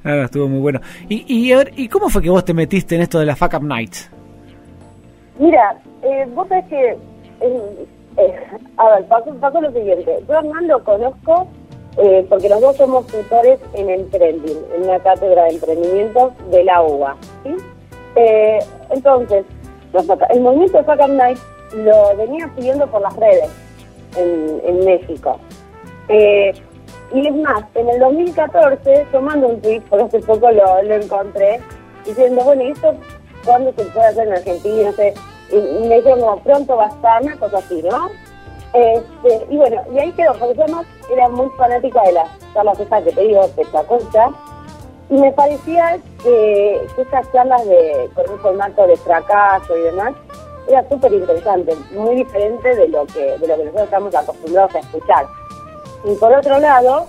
Ah, 0.05 0.23
estuvo 0.25 0.49
muy 0.49 0.61
bueno. 0.61 0.81
Y, 1.09 1.25
y, 1.27 1.53
a 1.53 1.59
ver, 1.59 1.73
¿y 1.77 1.89
cómo 1.89 2.11
fue 2.11 2.21
que 2.21 2.29
vos 2.29 2.45
te 2.45 2.53
metiste 2.53 2.95
en 2.95 3.01
esto 3.01 3.19
de 3.19 3.25
la 3.25 3.37
Fuck 3.37 3.55
Up 3.55 3.63
Nights? 3.63 4.11
Mira, 5.39 5.81
eh, 6.03 6.27
vos 6.35 6.47
sabés 6.49 6.67
que, 6.67 6.91
eh, 6.91 7.87
eh, 8.19 8.35
a 8.77 8.91
ver, 8.91 9.05
pasó, 9.07 9.35
pasó 9.37 9.61
lo 9.63 9.73
siguiente. 9.73 10.19
Yo 10.29 10.35
a 10.35 10.41
Hernán 10.41 10.69
lo 10.69 10.85
conozco 10.85 11.49
eh, 11.97 12.27
porque 12.29 12.49
los 12.49 12.61
dos 12.61 12.77
somos 12.77 13.07
tutores 13.07 13.61
en 13.75 13.89
el 13.89 14.11
trending, 14.11 14.59
en 14.75 14.83
una 14.83 14.99
cátedra 14.99 15.45
de 15.45 15.51
emprendimiento 15.51 16.33
de 16.51 16.65
la 16.65 16.83
UBA. 16.83 17.17
¿sí? 17.45 17.57
Eh, 18.17 18.59
entonces, 18.91 19.45
el 20.31 20.41
movimiento 20.41 20.79
de 20.79 20.85
Fuck 20.85 21.09
Night 21.09 21.39
lo 21.77 22.17
venía 22.17 22.51
siguiendo 22.57 22.87
por 22.87 23.01
las 23.03 23.15
redes 23.17 23.51
en, 24.17 24.85
México. 24.85 25.39
Eh, 26.09 26.53
y 27.13 27.27
es 27.27 27.37
más, 27.37 27.65
en 27.75 27.89
el 27.89 28.01
2014 28.01 29.07
yo 29.13 29.21
mando 29.21 29.49
un 29.49 29.61
tweet, 29.61 29.83
porque 29.89 30.05
hace 30.05 30.21
poco 30.21 30.51
lo, 30.51 30.79
encontré, 30.81 31.61
diciendo, 32.05 32.43
bueno, 32.45 32.63
¿y 32.63 32.71
esto 32.71 32.95
cuándo 33.45 33.73
se 33.77 33.85
puede 33.87 34.07
hacer 34.07 34.27
en 34.27 34.35
Argentina? 34.35 34.91
Y, 35.51 35.87
me 35.87 35.97
dijeron 35.97 36.21
como, 36.21 36.39
pronto 36.39 36.77
va 36.77 36.87
a 36.87 36.89
estar, 36.89 37.39
cosa 37.39 37.59
así, 37.59 37.83
¿no? 37.83 38.09
Este, 38.73 39.47
y 39.51 39.57
bueno, 39.57 39.83
y 39.93 39.99
ahí 39.99 40.13
quedó, 40.13 40.33
porque 40.35 40.57
yo 40.57 40.65
además 40.65 40.87
era 41.13 41.29
muy 41.29 41.49
fanática 41.57 42.03
de 42.03 42.13
las 42.13 42.29
charlas 42.53 42.79
que 42.79 43.13
te 43.13 43.21
digo, 43.21 43.47
Pechaconcha, 43.55 44.31
y 45.11 45.15
me 45.15 45.31
parecía 45.33 45.99
que, 46.25 46.87
que 46.97 47.03
esas 47.03 47.31
charlas 47.33 47.65
de, 47.67 48.11
con 48.15 48.29
un 48.31 48.39
formato 48.41 48.87
de 48.87 48.97
fracaso 48.97 49.77
y 49.77 49.83
demás, 49.83 50.15
era 50.67 50.89
súper 50.89 51.13
interesante, 51.13 51.77
muy 51.93 52.17
diferente 52.17 52.75
de 52.75 52.89
lo 52.89 53.05
que 53.07 53.39
de 53.39 53.47
lo 53.47 53.57
que 53.57 53.65
nosotros 53.65 53.85
estamos 53.85 54.15
acostumbrados 54.15 54.75
a 54.75 54.79
escuchar. 54.79 55.27
Y 56.05 56.15
por 56.17 56.33
otro 56.33 56.59
lado, 56.59 57.07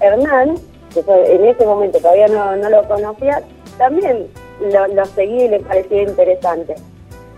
Hernán, 0.00 0.54
que 0.92 1.00
en 1.00 1.44
ese 1.44 1.66
momento 1.66 1.98
todavía 1.98 2.28
no, 2.28 2.56
no 2.56 2.70
lo 2.70 2.86
conocía, 2.86 3.42
también 3.78 4.28
lo, 4.60 4.86
lo 4.86 5.04
seguí 5.06 5.42
y 5.42 5.48
le 5.48 5.60
parecía 5.60 6.02
interesante. 6.02 6.76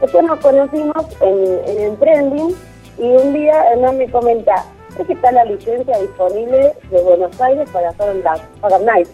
Después 0.00 0.24
nos 0.24 0.38
conocimos 0.40 1.06
en, 1.22 1.78
en 1.78 1.96
trending 1.96 2.54
y 2.98 3.08
un 3.08 3.32
día 3.32 3.72
Hernán 3.72 3.96
me 3.96 4.10
comenta, 4.10 4.64
es 4.98 5.06
que 5.06 5.14
está 5.14 5.32
la 5.32 5.44
licencia 5.44 5.98
disponible 5.98 6.74
de 6.90 7.02
Buenos 7.02 7.40
Aires 7.40 7.68
para 7.70 7.88
hacer 7.88 8.14
Up 8.62 8.82
Nights. 8.84 9.10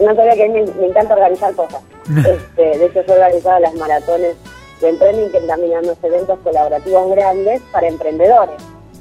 No 0.00 0.14
sabía 0.14 0.32
que 0.34 0.44
a 0.44 0.48
mí 0.48 0.60
me, 0.60 0.66
me 0.74 0.86
encanta 0.86 1.14
organizar 1.14 1.54
cosas. 1.54 1.82
Este, 2.10 2.78
de 2.78 2.86
hecho, 2.86 3.02
yo 3.02 3.14
he 3.14 3.16
organizado 3.16 3.60
las 3.60 3.74
maratones 3.74 4.36
de 4.80 4.88
emprending, 4.88 5.30
que 5.30 5.40
también 5.42 5.80
eventos 6.02 6.38
colaborativos 6.40 7.10
grandes 7.10 7.60
para 7.72 7.86
emprendedores 7.86 8.56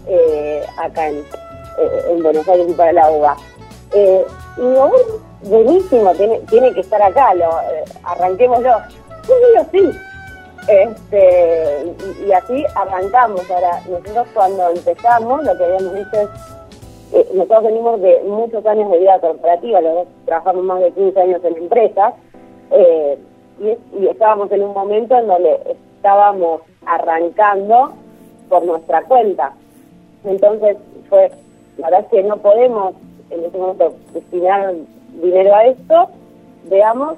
eh, 0.07 0.63
acá 0.77 1.07
en, 1.07 1.17
eh, 1.17 2.05
en 2.09 2.21
Buenos 2.21 2.47
Aires 2.47 2.67
y 2.69 2.73
para 2.73 2.91
la 2.91 3.09
UBA. 3.09 3.37
Eh, 3.93 4.25
y 4.57 4.61
digo, 4.61 4.89
bueno, 4.89 5.05
buenísimo, 5.43 6.13
tiene, 6.13 6.39
tiene 6.49 6.73
que 6.73 6.81
estar 6.81 7.01
acá, 7.01 7.33
lo, 7.33 7.49
eh, 7.61 7.85
arranquémoslo. 8.03 8.69
Yo 9.27 9.33
digo, 9.35 9.65
sí. 9.71 9.99
Este, 10.67 11.95
y, 12.21 12.25
y 12.27 12.33
así 12.33 12.65
arrancamos. 12.75 13.49
Ahora, 13.49 13.81
nosotros 13.89 14.27
cuando 14.33 14.69
empezamos, 14.69 15.43
lo 15.43 15.57
que 15.57 15.63
habíamos 15.63 15.93
dicho 15.95 16.21
es 16.21 16.29
eh, 17.13 17.27
nosotros 17.33 17.63
venimos 17.63 18.01
de 18.01 18.21
muchos 18.23 18.65
años 18.65 18.91
de 18.91 18.99
vida 18.99 19.19
corporativa, 19.19 19.81
los 19.81 19.93
dos 19.93 20.07
trabajamos 20.25 20.63
más 20.63 20.79
de 20.81 20.91
15 20.91 21.19
años 21.19 21.43
en 21.43 21.57
empresas, 21.57 22.13
eh, 22.71 23.17
y, 23.59 23.99
y 24.01 24.07
estábamos 24.07 24.51
en 24.51 24.63
un 24.63 24.73
momento 24.73 25.17
en 25.17 25.27
donde 25.27 25.59
estábamos 25.97 26.61
arrancando 26.85 27.93
por 28.47 28.65
nuestra 28.65 29.03
cuenta. 29.03 29.53
Entonces 30.23 30.77
fue, 31.09 31.31
la 31.77 31.89
verdad 31.89 32.05
es 32.05 32.07
que 32.07 32.23
no 32.23 32.37
podemos 32.37 32.93
en 33.29 33.45
ese 33.45 33.57
momento 33.57 33.93
destinar 34.13 34.73
dinero 35.21 35.55
a 35.55 35.65
esto, 35.65 36.09
veamos, 36.69 37.17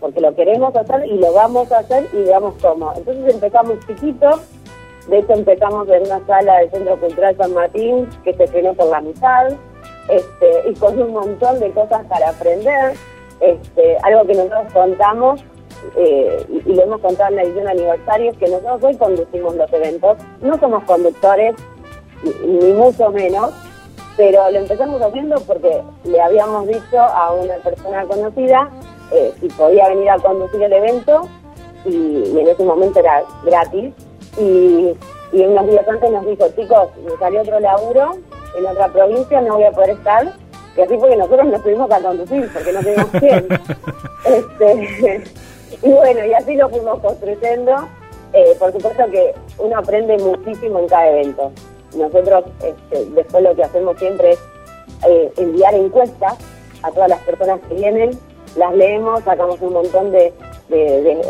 porque 0.00 0.20
lo 0.20 0.34
queremos 0.34 0.74
hacer 0.74 1.06
y 1.06 1.18
lo 1.18 1.32
vamos 1.32 1.70
a 1.72 1.78
hacer 1.78 2.08
y 2.12 2.24
veamos 2.24 2.54
cómo. 2.60 2.92
Entonces 2.96 3.34
empezamos 3.34 3.78
chiquitos, 3.86 4.40
De 5.08 5.18
hecho, 5.18 5.32
empezamos 5.32 5.88
en 5.88 6.02
una 6.02 6.24
sala 6.26 6.58
del 6.58 6.70
Centro 6.70 6.98
Cultural 6.98 7.36
San 7.36 7.54
Martín 7.54 8.08
que 8.24 8.34
se 8.34 8.46
frenó 8.46 8.74
por 8.74 8.86
la 8.86 9.00
mitad 9.00 9.52
este, 10.08 10.70
y 10.70 10.74
con 10.74 11.00
un 11.00 11.12
montón 11.12 11.60
de 11.60 11.70
cosas 11.72 12.04
para 12.06 12.30
aprender. 12.30 12.94
Este, 13.40 13.96
algo 14.04 14.24
que 14.24 14.34
nosotros 14.34 14.72
contamos 14.72 15.44
eh, 15.96 16.46
y, 16.48 16.72
lo 16.72 16.82
hemos 16.82 17.00
contado 17.00 17.30
en 17.30 17.36
la 17.36 17.42
edición 17.42 17.68
aniversario 17.68 18.30
es 18.30 18.38
que 18.38 18.46
nosotros 18.46 18.84
hoy 18.84 18.96
conducimos 18.96 19.56
los 19.56 19.72
eventos. 19.72 20.18
No 20.40 20.58
somos 20.58 20.84
conductores, 20.84 21.54
ni 22.46 22.72
mucho 22.72 23.10
menos, 23.10 23.52
pero 24.16 24.50
lo 24.50 24.58
empezamos 24.58 25.00
haciendo 25.02 25.40
porque 25.40 25.82
le 26.04 26.20
habíamos 26.20 26.66
dicho 26.68 27.00
a 27.00 27.32
una 27.32 27.54
persona 27.56 28.04
conocida 28.04 28.70
eh, 29.12 29.32
si 29.40 29.48
podía 29.48 29.88
venir 29.88 30.10
a 30.10 30.18
conducir 30.18 30.62
el 30.62 30.72
evento 30.72 31.28
y, 31.84 32.38
en 32.38 32.48
ese 32.48 32.64
momento 32.64 33.00
era 33.00 33.22
gratis. 33.44 33.92
Y, 34.38 34.94
y 35.32 35.42
unos 35.42 35.66
días 35.66 35.86
antes 35.88 36.10
nos 36.10 36.26
dijo, 36.26 36.48
chicos, 36.56 36.88
me 37.04 37.16
salió 37.18 37.40
otro 37.42 37.60
laburo 37.60 38.12
en 38.56 38.66
otra 38.66 38.88
provincia, 38.88 39.40
no 39.40 39.54
voy 39.54 39.64
a 39.64 39.72
poder 39.72 39.90
estar. 39.90 40.32
Y 40.76 40.80
así 40.80 40.98
fue 40.98 41.10
que 41.10 41.16
nosotros 41.16 41.46
nos 41.46 41.62
tuvimos 41.62 41.88
que 41.88 42.02
conducir 42.02 42.50
porque 42.52 42.72
no 42.72 42.80
teníamos 42.80 43.12
tiempo. 43.20 43.54
este, 44.24 45.24
y 45.82 45.90
bueno, 45.90 46.24
y 46.24 46.34
así 46.34 46.56
lo 46.56 46.68
fuimos 46.68 47.00
construyendo. 47.00 47.88
Eh, 48.32 48.56
por 48.58 48.72
supuesto 48.72 49.04
que 49.10 49.34
uno 49.58 49.78
aprende 49.78 50.16
muchísimo 50.18 50.78
en 50.78 50.88
cada 50.88 51.08
evento. 51.10 51.52
Nosotros 51.94 52.44
este, 52.62 53.04
después 53.10 53.42
lo 53.42 53.54
que 53.54 53.64
hacemos 53.64 53.98
siempre 53.98 54.32
es 54.32 54.38
eh, 55.06 55.32
enviar 55.36 55.74
encuestas 55.74 56.34
a 56.82 56.90
todas 56.90 57.10
las 57.10 57.20
personas 57.20 57.60
que 57.68 57.74
vienen, 57.74 58.18
las 58.56 58.74
leemos, 58.74 59.22
sacamos 59.24 59.60
un 59.60 59.74
montón 59.74 60.10
de, 60.10 60.32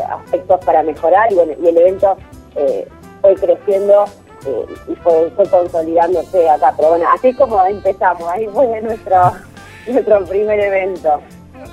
aspectos 0.08 0.64
para 0.64 0.84
mejorar 0.84 1.32
y, 1.32 1.34
y 1.34 1.68
el 1.68 1.76
evento 1.76 2.16
eh, 2.56 2.86
fue 3.20 3.34
creciendo 3.34 4.04
eh, 4.46 4.66
y 4.88 4.94
fue, 4.96 5.30
consolidándose 5.50 6.48
acá. 6.48 6.72
Pero 6.76 6.90
bueno, 6.90 7.06
así 7.14 7.28
es 7.28 7.36
como 7.36 7.64
empezamos, 7.64 8.28
ahí 8.28 8.46
fue 8.48 8.80
nuestro, 8.80 9.32
nuestro 9.86 10.24
primer 10.26 10.60
evento. 10.60 11.20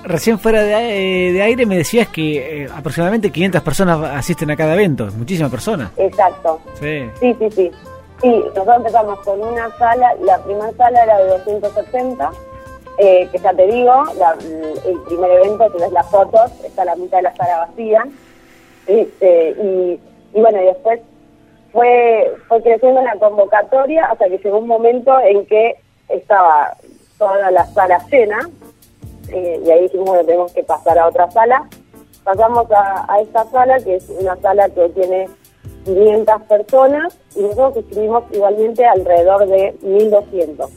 Recién 0.04 0.38
fuera 0.38 0.62
de, 0.62 1.32
de 1.34 1.42
aire 1.42 1.66
me 1.66 1.78
decías 1.78 2.08
que 2.10 2.64
eh, 2.64 2.70
aproximadamente 2.74 3.32
500 3.32 3.62
personas 3.62 4.00
asisten 4.16 4.52
a 4.52 4.56
cada 4.56 4.74
evento, 4.76 5.08
muchísimas 5.18 5.52
personas. 5.52 5.92
Exacto. 5.98 6.60
Sí, 6.80 7.10
sí, 7.20 7.36
sí. 7.40 7.50
sí. 7.52 7.72
Sí, 8.22 8.28
nosotros 8.28 8.78
empezamos 8.78 9.20
con 9.20 9.42
una 9.42 9.70
sala, 9.78 10.14
la 10.22 10.38
primera 10.40 10.72
sala 10.74 11.04
era 11.04 11.18
de 11.20 11.28
270, 11.30 12.32
eh, 12.98 13.30
que 13.32 13.40
ya 13.40 13.54
te 13.54 13.66
digo, 13.68 14.04
el 14.86 15.00
primer 15.08 15.32
evento, 15.32 15.72
si 15.72 15.82
ves 15.82 15.92
las 15.94 16.10
fotos, 16.10 16.52
está 16.66 16.84
la 16.84 16.98
mitad 16.98 17.18
de 17.18 17.24
la 17.24 17.36
sala 17.36 17.68
vacía. 17.68 18.06
Este, 18.88 19.52
y, 19.52 20.00
y 20.34 20.40
bueno, 20.42 20.62
y 20.62 20.66
después 20.66 21.00
fue, 21.72 22.34
fue 22.48 22.62
creciendo 22.62 23.02
la 23.02 23.16
convocatoria 23.16 24.06
hasta 24.06 24.28
que 24.28 24.38
llegó 24.38 24.60
un 24.60 24.68
momento 24.68 25.20
en 25.20 25.46
que 25.46 25.76
estaba 26.08 26.76
toda 27.18 27.52
la 27.52 27.66
sala 27.66 28.00
llena, 28.10 28.50
eh, 29.32 29.62
y 29.64 29.70
ahí 29.70 29.82
dijimos, 29.84 30.08
bueno, 30.08 30.24
tenemos 30.24 30.54
que 30.54 30.64
pasar 30.64 30.98
a 30.98 31.08
otra 31.08 31.30
sala. 31.32 31.68
Pasamos 32.24 32.68
a, 32.72 33.20
esta 33.22 33.46
sala, 33.46 33.80
que 33.80 33.96
es 33.96 34.10
una 34.10 34.36
sala 34.38 34.70
que 34.70 34.90
tiene 34.90 35.30
500 35.86 36.42
personas, 36.44 37.18
y 37.36 37.42
nosotros 37.42 37.78
escribimos 37.78 38.24
igualmente 38.32 38.86
alrededor 38.86 39.48
de 39.48 39.76
1200. 39.82 40.70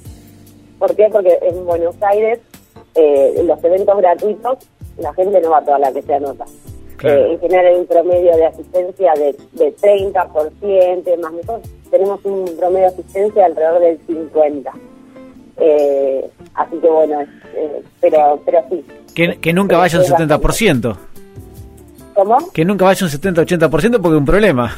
¿Por 0.78 0.96
qué? 0.96 1.08
Porque 1.10 1.38
en 1.42 1.64
Buenos 1.64 1.96
Aires, 2.02 2.40
eh, 2.94 3.42
los 3.44 3.62
eventos 3.64 3.96
gratuitos, 3.96 4.58
la 4.98 5.12
gente 5.14 5.40
no 5.40 5.50
va 5.50 5.64
toda 5.64 5.78
la 5.78 5.92
que 5.92 6.02
se 6.02 6.14
anota. 6.14 6.44
Eh, 7.02 7.32
en 7.32 7.40
general 7.40 7.66
hay 7.66 7.74
un 7.74 7.86
promedio 7.86 8.36
de 8.36 8.46
asistencia 8.46 9.12
de, 9.14 9.36
de 9.52 9.76
30%, 9.76 11.20
más 11.20 11.32
nosotros 11.32 11.60
tenemos 11.90 12.24
un 12.24 12.44
promedio 12.56 12.86
de 12.88 12.94
asistencia 12.94 13.46
alrededor 13.46 13.80
del 13.80 14.06
50%. 14.06 14.70
Eh, 15.58 16.30
así 16.54 16.76
que 16.78 16.88
bueno, 16.88 17.20
eh, 17.54 17.82
pero, 18.00 18.40
pero 18.44 18.64
sí. 18.70 18.84
Que, 19.14 19.38
que 19.38 19.52
nunca 19.52 19.76
vaya 19.76 19.98
un 19.98 20.04
70%. 20.04 20.96
¿Cómo? 22.14 22.38
Que 22.52 22.64
nunca 22.64 22.84
vaya 22.84 23.06
un 23.06 23.12
70-80% 23.12 23.70
porque 23.70 24.16
es 24.16 24.20
un 24.20 24.24
problema. 24.24 24.74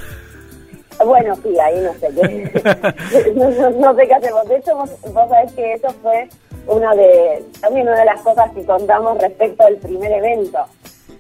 Bueno, 1.04 1.34
sí, 1.42 1.58
ahí 1.58 1.80
no 1.80 1.92
sé 1.94 2.08
qué. 2.14 3.32
no, 3.80 3.94
sé 3.94 4.06
qué 4.06 4.14
hacemos. 4.14 4.48
De 4.48 4.56
hecho, 4.56 4.76
vos, 4.76 4.90
sabés 5.28 5.52
que 5.52 5.74
eso 5.74 5.88
fue 6.02 6.28
una 6.66 6.94
de, 6.94 7.44
también 7.60 7.88
una 7.88 7.98
de 7.98 8.04
las 8.04 8.20
cosas 8.22 8.50
que 8.52 8.64
contamos 8.64 9.18
respecto 9.20 9.64
al 9.64 9.76
primer 9.76 10.12
evento. 10.12 10.58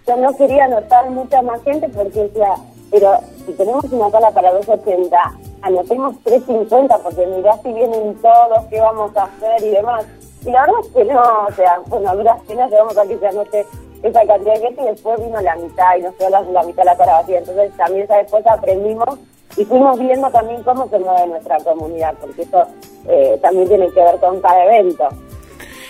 Yo 0.06 0.16
no 0.16 0.36
quería 0.36 0.64
anotar 0.64 1.10
mucha 1.10 1.42
más 1.42 1.62
gente 1.62 1.88
porque 1.88 2.24
decía, 2.24 2.54
pero 2.90 3.18
si 3.44 3.52
tenemos 3.52 3.84
una 3.84 4.10
sala 4.10 4.30
para 4.30 4.52
280, 4.52 5.16
anotemos 5.62 6.22
350 6.24 6.98
porque 6.98 7.26
mirá 7.26 7.56
si 7.62 7.72
vienen 7.72 8.14
todos, 8.20 8.64
qué 8.70 8.80
vamos 8.80 9.16
a 9.16 9.24
hacer 9.24 9.62
y 9.64 9.70
demás. 9.70 10.04
Y 10.44 10.50
la 10.50 10.60
verdad 10.60 10.80
es 10.82 10.88
que 10.88 11.04
no, 11.04 11.22
o 11.48 11.52
sea, 11.52 11.80
bueno, 11.86 12.10
a 12.10 12.14
duras 12.14 12.40
penas 12.46 12.70
llegamos 12.70 12.96
a 12.98 13.06
que 13.06 13.18
se 13.18 13.26
anote 13.26 13.66
esa 14.02 14.26
cantidad 14.26 14.54
de 14.54 14.60
gente 14.60 14.82
y 14.82 14.86
después 14.86 15.24
vino 15.24 15.40
la 15.40 15.56
mitad 15.56 15.96
y 15.98 16.02
nos 16.02 16.14
quedó 16.16 16.28
la, 16.28 16.42
la 16.42 16.62
mitad 16.62 16.82
de 16.82 16.90
la 16.90 16.96
cara 16.96 17.12
vacía. 17.14 17.38
Entonces 17.38 17.72
también 17.76 18.04
esa 18.04 18.18
después 18.18 18.46
aprendimos 18.46 19.18
y 19.56 19.64
fuimos 19.64 19.98
viendo 19.98 20.30
también 20.30 20.62
cómo 20.62 20.88
se 20.88 20.98
mueve 20.98 21.26
nuestra 21.28 21.58
comunidad, 21.58 22.14
porque 22.20 22.42
eso 22.42 22.66
eh, 23.08 23.38
también 23.40 23.68
tiene 23.68 23.88
que 23.90 24.00
ver 24.00 24.18
con 24.18 24.40
cada 24.40 24.64
evento. 24.64 25.08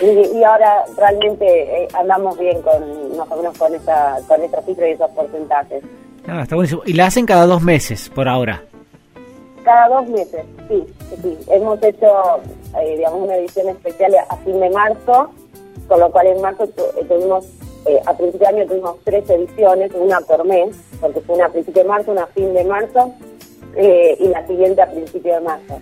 Y, 0.00 0.42
ahora 0.42 0.84
realmente 0.96 1.84
eh, 1.84 1.88
andamos 1.94 2.38
bien 2.38 2.60
con 2.62 3.16
más 3.16 3.30
o 3.30 3.36
menos 3.36 3.56
con 3.56 3.74
esa 3.74 4.18
con 4.26 4.42
esa 4.42 4.62
cifra 4.62 4.88
y 4.88 4.92
esos 4.92 5.10
porcentajes. 5.10 5.84
Ah, 6.26 6.42
está 6.42 6.56
buenísimo. 6.56 6.82
¿Y 6.86 6.94
la 6.94 7.06
hacen 7.06 7.26
cada 7.26 7.46
dos 7.46 7.62
meses 7.62 8.10
por 8.14 8.28
ahora? 8.28 8.62
Cada 9.62 9.88
dos 9.88 10.08
meses, 10.08 10.44
sí. 10.68 10.84
sí. 11.22 11.38
Hemos 11.48 11.82
hecho, 11.82 12.06
eh, 12.80 12.96
digamos, 12.96 13.24
una 13.24 13.36
edición 13.36 13.68
especial 13.68 14.14
a 14.28 14.36
fin 14.38 14.60
de 14.60 14.70
marzo, 14.70 15.30
con 15.88 16.00
lo 16.00 16.10
cual 16.10 16.26
en 16.26 16.40
marzo 16.40 16.66
tuvimos, 17.08 17.46
a 18.06 18.14
principio 18.14 18.48
de 18.48 18.56
año 18.56 18.66
tuvimos 18.66 18.96
tres 19.04 19.28
ediciones, 19.30 19.92
una 19.94 20.20
por 20.20 20.44
mes, 20.44 20.76
porque 21.00 21.20
fue 21.20 21.36
una 21.36 21.46
a 21.46 21.48
principio 21.50 21.82
de 21.82 21.88
marzo, 21.88 22.12
una 22.12 22.24
a 22.24 22.26
fin 22.28 22.52
de 22.52 22.64
marzo 22.64 23.14
eh, 23.76 24.16
y 24.20 24.28
la 24.28 24.46
siguiente 24.46 24.82
a 24.82 24.90
principio 24.90 25.34
de 25.34 25.40
marzo. 25.40 25.78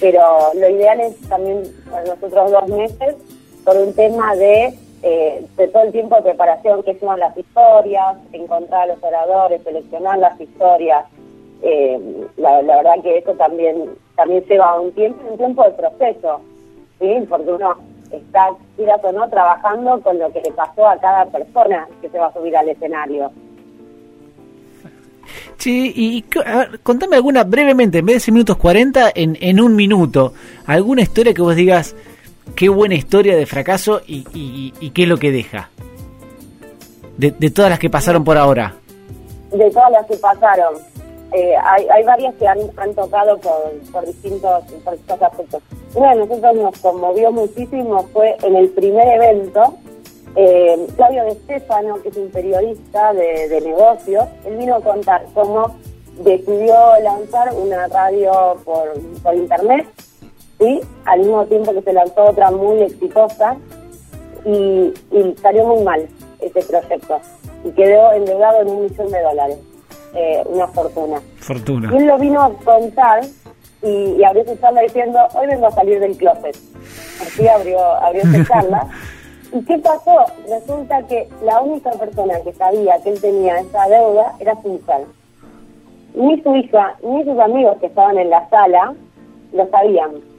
Pero 0.00 0.22
lo 0.54 0.68
ideal 0.68 1.00
es 1.00 1.16
también 1.28 1.62
para 1.90 2.04
nosotros 2.04 2.50
dos 2.50 2.68
meses 2.68 3.16
por 3.64 3.76
un 3.76 3.94
tema 3.94 4.34
de, 4.34 4.74
eh, 5.02 5.46
de 5.56 5.68
todo 5.68 5.82
el 5.84 5.92
tiempo 5.92 6.16
de 6.16 6.22
preparación 6.22 6.82
que 6.82 6.98
son 6.98 7.18
las 7.18 7.36
historias, 7.36 8.16
encontrar 8.32 8.82
a 8.82 8.94
los 8.94 9.02
oradores, 9.02 9.62
seleccionar 9.62 10.18
las 10.18 10.40
historias. 10.40 11.04
Eh, 11.62 11.98
la, 12.36 12.60
verdad 12.60 12.94
que 13.02 13.18
eso 13.18 13.32
también 13.34 13.90
también 14.16 14.44
lleva 14.44 14.80
un 14.80 14.92
tiempo, 14.92 15.20
un 15.30 15.38
tiempo 15.38 15.64
de 15.64 15.70
proceso, 15.70 16.40
¿sí? 17.00 17.24
porque 17.28 17.52
uno 17.52 17.76
está, 18.10 18.50
quieras 18.76 19.00
o 19.04 19.12
no, 19.12 19.28
trabajando 19.28 20.00
con 20.00 20.18
lo 20.18 20.30
que 20.32 20.40
le 20.40 20.50
pasó 20.52 20.86
a 20.86 20.98
cada 20.98 21.26
persona 21.26 21.88
que 22.00 22.08
se 22.08 22.18
va 22.18 22.26
a 22.26 22.32
subir 22.32 22.56
al 22.56 22.68
escenario. 22.68 23.30
Sí, 25.56 25.92
y 25.94 26.24
contame 26.82 27.16
alguna 27.16 27.44
brevemente, 27.44 27.98
en 27.98 28.06
vez 28.06 28.16
de 28.16 28.20
6 28.20 28.32
minutos 28.34 28.56
40, 28.56 29.12
en, 29.14 29.38
en 29.40 29.60
un 29.60 29.76
minuto, 29.76 30.34
alguna 30.66 31.02
historia 31.02 31.32
que 31.32 31.42
vos 31.42 31.54
digas, 31.54 31.94
qué 32.54 32.68
buena 32.68 32.94
historia 32.94 33.36
de 33.36 33.46
fracaso 33.46 34.00
y, 34.06 34.26
y, 34.32 34.90
qué 34.90 35.02
es 35.04 35.08
lo 35.08 35.18
que 35.18 35.30
deja. 35.30 35.70
De, 37.16 37.30
de, 37.30 37.50
todas 37.50 37.70
las 37.70 37.78
que 37.78 37.90
pasaron 37.90 38.24
por 38.24 38.36
ahora. 38.36 38.74
De 39.50 39.70
todas 39.70 39.90
las 39.92 40.06
que 40.06 40.16
pasaron. 40.16 40.74
Eh, 41.32 41.54
hay, 41.62 41.86
hay 41.88 42.04
varias 42.04 42.34
que 42.34 42.46
han, 42.46 42.58
han 42.76 42.94
tocado 42.94 43.38
por, 43.38 43.72
por, 43.90 44.06
distintos, 44.06 44.64
por 44.84 44.92
distintos 44.92 45.22
aspectos. 45.22 45.62
Una 45.94 46.10
de 46.10 46.20
nosotros 46.20 46.56
nos 46.56 46.78
conmovió 46.78 47.32
muchísimo 47.32 48.06
fue 48.12 48.36
en 48.42 48.56
el 48.56 48.68
primer 48.70 49.06
evento, 49.08 49.78
eh, 50.36 50.86
Claudio 50.96 51.24
De 51.24 51.34
Stefano, 51.34 52.02
que 52.02 52.08
es 52.08 52.16
un 52.16 52.30
periodista 52.30 53.12
de, 53.12 53.60
negocios, 53.62 54.24
él 54.46 54.56
vino 54.56 54.76
a 54.76 54.80
contar 54.80 55.26
cómo 55.34 55.76
decidió 56.22 56.74
lanzar 57.02 57.52
una 57.54 57.86
radio 57.88 58.56
por, 58.64 58.92
por 59.22 59.34
internet, 59.34 59.86
¿sí? 60.62 60.80
al 61.04 61.20
mismo 61.20 61.44
tiempo 61.46 61.72
que 61.72 61.82
se 61.82 61.92
lanzó 61.92 62.24
otra 62.24 62.50
muy 62.50 62.82
exitosa, 62.82 63.56
y, 64.44 64.92
salió 65.40 65.66
muy 65.66 65.84
mal 65.84 66.08
ese 66.40 66.62
proyecto, 66.62 67.20
y 67.64 67.70
quedó 67.70 68.12
endeudado 68.12 68.62
en 68.62 68.68
un 68.68 68.82
millón 68.84 69.10
de 69.10 69.22
dólares, 69.22 69.58
eh, 70.14 70.42
una 70.46 70.66
fortuna. 70.68 71.20
Fortuna. 71.38 71.90
Y 71.92 71.96
él 71.96 72.06
lo 72.06 72.18
vino 72.18 72.42
a 72.42 72.52
contar 72.64 73.22
y, 73.82 74.22
abrió 74.22 74.44
su 74.44 74.56
charla 74.56 74.82
diciendo, 74.82 75.18
hoy 75.34 75.46
vengo 75.46 75.66
a 75.66 75.70
salir 75.70 76.00
del 76.00 76.16
closet. 76.16 76.56
Así 77.20 77.46
abrió, 77.46 77.80
abrió 77.80 78.22
su 78.22 78.44
charla. 78.44 78.88
¿Y 79.52 79.62
qué 79.64 79.78
pasó? 79.78 80.16
Resulta 80.48 81.02
que 81.06 81.28
la 81.44 81.60
única 81.60 81.90
persona 81.90 82.40
que 82.42 82.52
sabía 82.54 82.94
que 83.02 83.10
él 83.10 83.20
tenía 83.20 83.58
esa 83.58 83.86
deuda 83.86 84.34
era 84.40 84.60
su 84.62 84.74
hija. 84.74 85.00
Ni 86.14 86.42
su 86.42 86.56
hija, 86.56 86.96
ni 87.02 87.24
sus 87.24 87.38
amigos 87.38 87.76
que 87.78 87.86
estaban 87.86 88.18
en 88.18 88.30
la 88.30 88.48
sala 88.48 88.94
lo 89.52 89.68
sabían. 89.68 90.31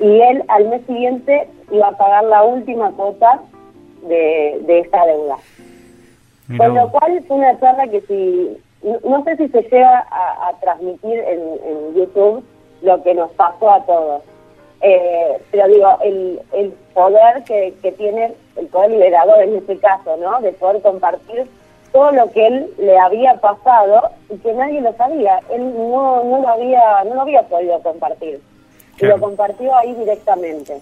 Y 0.00 0.20
él 0.20 0.42
al 0.48 0.68
mes 0.68 0.84
siguiente 0.86 1.48
iba 1.70 1.88
a 1.88 1.96
pagar 1.96 2.24
la 2.24 2.42
última 2.42 2.90
cuota 2.92 3.40
de, 4.02 4.58
de 4.62 4.80
esa 4.80 5.04
deuda. 5.06 5.36
Con 6.56 6.74
lo 6.74 6.90
cual 6.90 7.22
fue 7.28 7.36
una 7.36 7.58
charla 7.60 7.86
que 7.86 8.00
si, 8.02 8.56
no, 8.82 9.22
sé 9.24 9.36
si 9.36 9.48
se 9.48 9.62
llega 9.62 10.06
a, 10.10 10.52
transmitir 10.60 11.18
en, 11.20 11.94
YouTube 11.94 12.42
lo 12.82 13.02
que 13.02 13.14
nos 13.14 13.30
pasó 13.32 13.70
a 13.70 13.84
todos. 13.84 14.22
Eh, 14.80 15.38
pero 15.50 15.68
digo, 15.68 15.98
el, 16.02 16.40
el 16.54 16.72
poder 16.94 17.44
que, 17.44 17.74
que 17.82 17.92
tiene, 17.92 18.32
el 18.56 18.66
poder 18.68 18.90
liberador 18.90 19.42
en 19.42 19.56
este 19.56 19.76
caso, 19.78 20.16
¿no? 20.16 20.40
De 20.40 20.52
poder 20.52 20.80
compartir 20.80 21.46
todo 21.92 22.12
lo 22.12 22.30
que 22.30 22.46
él 22.46 22.70
le 22.78 22.98
había 22.98 23.34
pasado 23.34 24.10
y 24.30 24.38
que 24.38 24.52
nadie 24.52 24.80
lo 24.80 24.92
sabía. 24.94 25.40
Él 25.50 25.72
no, 25.76 26.24
no 26.24 26.40
lo 26.40 26.48
había 26.48 27.04
no 27.04 27.14
lo 27.14 27.20
había 27.22 27.42
podido 27.42 27.80
compartir. 27.80 28.40
Y 29.00 29.06
lo 29.06 29.18
compartió 29.18 29.74
ahí 29.76 29.94
directamente. 29.94 30.80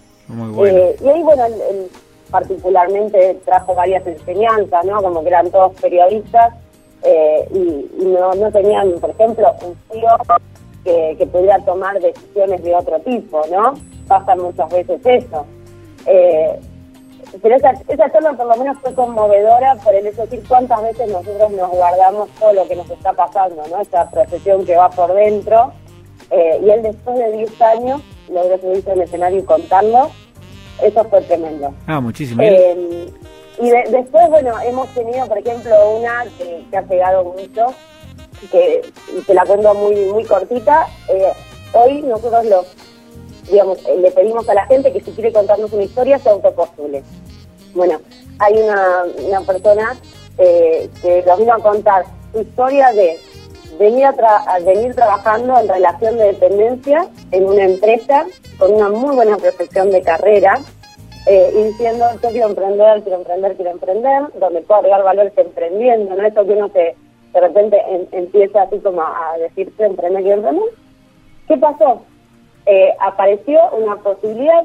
Eh, 0.66 0.96
y 1.02 1.08
ahí, 1.08 1.22
bueno, 1.22 1.46
él, 1.46 1.90
particularmente 2.30 3.38
trajo 3.44 3.74
varias 3.74 4.06
enseñanzas, 4.06 4.84
¿no? 4.84 5.02
Como 5.02 5.22
que 5.22 5.28
eran 5.28 5.50
todos 5.50 5.72
periodistas 5.80 6.54
eh, 7.02 7.48
y, 7.54 8.04
no, 8.04 8.34
no 8.34 8.50
tenían, 8.52 8.92
por 9.00 9.10
ejemplo, 9.10 9.54
un 9.64 9.74
tío 9.90 10.08
que, 10.84 11.14
que 11.18 11.26
pudiera 11.26 11.58
tomar 11.60 11.98
decisiones 12.00 12.62
de 12.62 12.74
otro 12.74 12.98
tipo, 13.00 13.42
¿no? 13.50 13.74
Pasa 14.06 14.34
muchas 14.36 14.68
veces 14.70 15.00
eso. 15.04 15.46
Eh, 16.06 16.58
pero 17.42 17.56
esa, 17.56 17.72
esa 17.88 18.10
charla 18.10 18.32
por 18.32 18.46
lo 18.46 18.56
menos 18.56 18.78
fue 18.78 18.94
conmovedora 18.94 19.76
por 19.76 19.94
el 19.94 20.06
hecho 20.06 20.22
de 20.22 20.28
decir 20.28 20.48
cuántas 20.48 20.82
veces 20.82 21.10
nosotros 21.10 21.50
nos 21.50 21.70
guardamos 21.70 22.30
todo 22.38 22.52
lo 22.52 22.66
que 22.66 22.76
nos 22.76 22.88
está 22.90 23.12
pasando, 23.12 23.62
¿no? 23.70 23.80
Esa 23.80 24.10
procesión 24.10 24.64
que 24.64 24.76
va 24.76 24.88
por 24.90 25.12
dentro. 25.14 25.72
Eh, 26.30 26.60
y 26.62 26.70
él 26.70 26.82
después 26.82 27.18
de 27.18 27.32
10 27.32 27.62
años 27.62 28.02
logró 28.30 28.58
subirse 28.58 28.90
al 28.90 29.00
escenario 29.00 29.38
y 29.38 29.42
contarlo. 29.42 30.10
Eso 30.82 31.04
fue 31.04 31.20
tremendo. 31.22 31.74
Ah, 31.86 32.00
muchísimo. 32.00 32.42
Eh, 32.42 33.10
y 33.60 33.70
después, 33.70 34.28
bueno, 34.28 34.52
hemos 34.60 34.88
tenido, 34.94 35.26
por 35.26 35.38
ejemplo, 35.38 35.74
una 35.98 36.24
que, 36.38 36.76
ha 36.76 36.82
pegado 36.82 37.24
mucho, 37.24 37.74
que 38.52 38.82
te 39.26 39.34
la 39.34 39.44
cuento 39.44 39.74
muy 39.74 39.96
muy 40.06 40.24
cortita. 40.24 40.86
Eh, 41.08 41.32
hoy 41.72 42.02
nosotros 42.02 42.44
los 42.46 42.66
digamos, 43.50 43.78
eh, 43.86 43.96
le 44.00 44.10
pedimos 44.10 44.48
a 44.48 44.54
la 44.54 44.66
gente 44.66 44.92
que 44.92 45.00
si 45.00 45.10
quiere 45.12 45.32
contarnos 45.32 45.72
una 45.72 45.84
historia 45.84 46.18
se 46.18 46.28
autopostule. 46.28 47.02
Bueno, 47.74 48.00
hay 48.38 48.54
una, 48.54 49.04
una 49.26 49.40
persona 49.42 49.96
eh, 50.38 50.88
que 51.02 51.22
nos 51.26 51.38
vino 51.38 51.54
a 51.54 51.58
contar 51.58 52.04
su 52.32 52.40
historia 52.40 52.92
de 52.92 53.18
venir, 53.78 54.06
a 54.06 54.58
venir 54.60 54.94
trabajando 54.94 55.58
en 55.58 55.68
relación 55.68 56.18
de 56.18 56.24
dependencia 56.24 57.06
en 57.30 57.44
una 57.44 57.64
empresa 57.64 58.26
con 58.58 58.74
una 58.74 58.88
muy 58.88 59.14
buena 59.14 59.36
proyección 59.36 59.90
de 59.90 60.02
carrera 60.02 60.58
eh, 61.26 61.52
diciendo 61.54 62.06
yo 62.22 62.30
quiero 62.30 62.48
emprender, 62.48 63.02
quiero 63.02 63.18
emprender, 63.18 63.54
quiero 63.56 63.70
emprender, 63.72 64.22
donde 64.40 64.62
puedo 64.62 64.80
agregar 64.80 65.02
valores 65.02 65.32
emprendiendo, 65.36 66.14
no 66.14 66.26
eso 66.26 66.46
que 66.46 66.52
uno 66.52 66.68
se, 66.70 66.96
de 67.34 67.40
repente 67.40 67.78
empieza 68.12 68.62
así 68.62 68.78
como 68.78 69.02
a 69.02 69.36
decir 69.38 69.70
quiero 69.76 69.90
emprender, 69.90 70.22
quiero 70.22 70.36
emprender. 70.38 70.70
¿Qué 71.46 71.56
pasó? 71.58 72.02
Eh, 72.64 72.94
apareció 73.00 73.60
una 73.72 73.96
posibilidad 73.96 74.64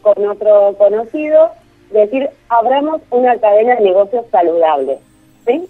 con 0.00 0.26
otro 0.26 0.74
conocido 0.76 1.50
de 1.92 2.00
decir, 2.00 2.30
abramos 2.48 3.00
una 3.10 3.36
cadena 3.38 3.76
de 3.76 3.82
negocios 3.82 4.24
saludable. 4.32 4.98
¿sí? 5.46 5.68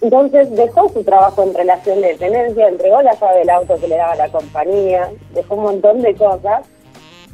Entonces 0.00 0.54
dejó 0.54 0.88
su 0.90 1.02
trabajo 1.02 1.42
en 1.42 1.54
relación 1.54 2.00
de 2.00 2.08
dependencia, 2.08 2.68
entregó 2.68 3.02
la 3.02 3.14
llave 3.14 3.40
del 3.40 3.50
auto 3.50 3.76
que 3.80 3.88
le 3.88 3.96
daba 3.96 4.14
la 4.14 4.28
compañía, 4.28 5.10
dejó 5.34 5.56
un 5.56 5.62
montón 5.64 6.02
de 6.02 6.14
cosas 6.14 6.66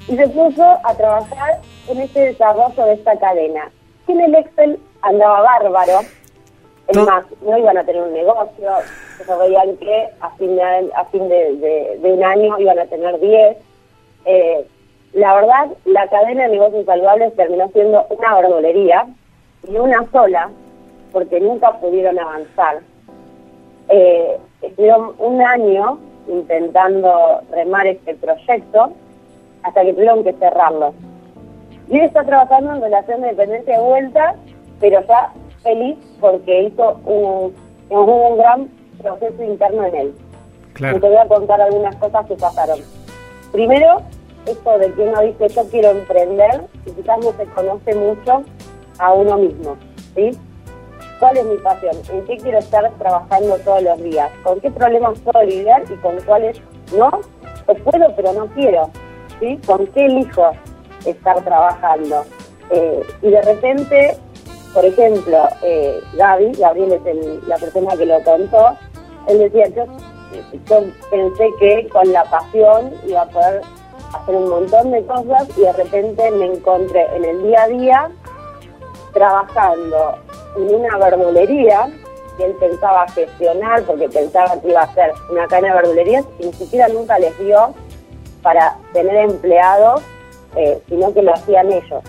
y 0.09 0.17
se 0.17 0.29
puso 0.29 0.63
a 0.63 0.95
trabajar 0.97 1.61
en 1.89 2.01
este 2.01 2.21
desarrollo 2.21 2.87
de 2.87 2.95
esta 2.95 3.19
cadena. 3.19 3.71
Que 4.07 4.13
en 4.13 4.21
el 4.21 4.35
Excel 4.35 4.79
andaba 5.03 5.43
bárbaro, 5.43 6.01
es 6.89 6.97
más, 6.99 7.25
no 7.43 7.57
iban 7.57 7.79
a 7.79 7.85
tener 7.85 8.03
un 8.03 8.13
negocio, 8.13 8.71
se 9.25 9.37
veían 9.37 9.77
que 9.77 10.09
a 10.21 10.31
fin 10.37 10.57
de, 10.57 10.63
a 10.95 11.05
fin 11.07 11.29
de, 11.29 11.99
un 12.03 12.25
año 12.25 12.59
iban 12.59 12.79
a 12.79 12.87
tener 12.87 13.19
10. 13.21 13.57
Eh, 14.27 14.67
la 15.15 15.35
verdad, 15.35 15.69
la 15.85 16.09
cadena 16.09 16.45
de 16.45 16.51
negocios 16.51 16.85
saludables 16.85 17.37
terminó 17.37 17.69
siendo 17.69 18.07
una 18.11 18.35
verdulería 18.35 19.07
y 19.69 19.77
una 19.77 20.05
sola, 20.11 20.51
porque 21.15 21.41
nunca 21.41 21.73
pudieron 21.81 22.19
avanzar. 22.19 22.81
Eh, 23.89 24.37
estuvieron 24.61 25.15
un 25.19 25.41
año 25.41 25.99
intentando 26.29 27.41
remar 27.53 27.87
este 27.87 28.15
proyecto 28.17 28.93
hasta 29.63 29.83
que 29.83 29.95
tuvieron 29.95 30.25
que 30.25 30.33
cerrarlo. 30.35 30.93
Y 31.89 31.99
él 31.99 32.07
está 32.07 32.25
trabajando 32.25 32.75
en 32.75 32.83
relación 32.83 33.23
de 33.23 33.29
dependencia 33.29 33.79
de 33.79 33.85
vuelta, 33.85 34.35
pero 34.81 35.01
ya 35.07 35.33
feliz 35.63 35.97
porque 36.21 36.65
hizo 36.65 37.01
un, 37.07 37.55
un 37.91 38.37
gran 38.37 38.69
proceso 39.01 39.43
interno 39.43 39.85
en 39.87 39.95
él. 39.95 40.15
Y 40.77 40.99
te 40.99 40.99
voy 40.99 41.17
a 41.17 41.29
contar 41.29 41.61
algunas 41.61 41.95
cosas 41.97 42.27
que 42.27 42.35
pasaron. 42.35 42.81
Primero, 43.53 43.99
esto 44.47 44.79
de 44.79 44.93
que 44.93 45.03
uno 45.03 45.21
dice 45.23 45.49
yo 45.49 45.63
quiero 45.71 45.91
emprender 45.91 46.63
y 46.85 46.91
quizás 46.91 47.19
no 47.19 47.33
se 47.33 47.45
conoce 47.47 47.95
mucho 47.95 48.43
a 48.99 49.13
uno 49.13 49.39
mismo, 49.39 49.77
¿sí? 50.17 50.33
¿Cuál 51.19 51.37
es 51.37 51.45
mi 51.47 51.57
pasión? 51.59 51.97
¿En 52.11 52.25
qué 52.25 52.37
quiero 52.37 52.59
estar 52.59 52.91
trabajando 52.99 53.57
todos 53.59 53.83
los 53.83 54.03
días? 54.03 54.31
¿Con 54.43 54.61
qué 54.61 54.71
problemas 54.71 55.19
puedo 55.21 55.43
lidiar 55.45 55.85
y 55.91 55.95
con 55.97 56.21
cuáles 56.23 56.61
no? 56.97 57.09
O 57.67 57.75
puedo 57.75 58.15
pero 58.17 58.33
no 58.33 58.47
quiero, 58.49 58.91
¿sí? 59.41 59.59
¿Con 59.67 59.87
qué 59.89 60.07
elijo 60.07 60.51
estar 61.07 61.43
trabajando? 61.43 62.25
Eh, 62.71 63.03
y 63.23 63.31
de 63.31 63.43
repente 63.43 64.19
por 64.75 64.85
ejemplo, 64.85 65.49
eh, 65.63 66.01
Gaby, 66.15 66.51
Gabriel 66.59 67.01
es 67.07 67.47
la 67.47 67.57
persona 67.57 67.97
que 67.97 68.07
lo 68.07 68.21
contó, 68.25 68.77
él 69.29 69.39
decía, 69.39 69.69
yo, 69.69 69.85
pensé 71.11 71.51
que 71.61 71.89
con 71.91 72.13
la 72.13 72.25
pasión 72.25 72.93
iba 73.07 73.23
a 73.23 73.27
poder 73.27 73.63
hacer 74.13 74.35
un 74.35 74.49
montón 74.49 74.91
de 74.91 75.07
cosas 75.07 75.49
y 75.57 75.61
de 75.61 75.73
repente 75.75 76.29
me 76.33 76.47
encontré 76.47 77.07
en 77.15 77.25
el 77.25 77.43
día 77.45 77.63
a 77.63 77.69
día 77.69 78.11
trabajando 79.13 80.17
en 80.57 80.75
una 80.75 80.99
verdulería 80.99 81.89
que 82.37 82.45
él 82.47 82.55
pensaba 82.59 83.09
gestionar 83.09 83.83
porque 83.85 84.09
pensaba 84.09 84.61
que 84.61 84.69
iba 84.69 84.83
a 84.83 84.95
ser 84.95 85.13
una 85.31 85.47
cadena 85.47 85.69
de 85.69 85.83
verdulerías 85.83 86.25
y 86.39 86.47
ni 86.47 86.53
siquiera 86.53 86.89
nunca 86.89 87.19
les 87.19 87.39
dio 87.39 87.75
para 88.43 88.77
tener 88.93 89.17
empleados, 89.31 90.03
eh, 90.57 90.81
sino 90.89 91.13
que 91.15 91.23
lo 91.23 91.33
hacían 91.33 91.73
ellos 91.73 92.03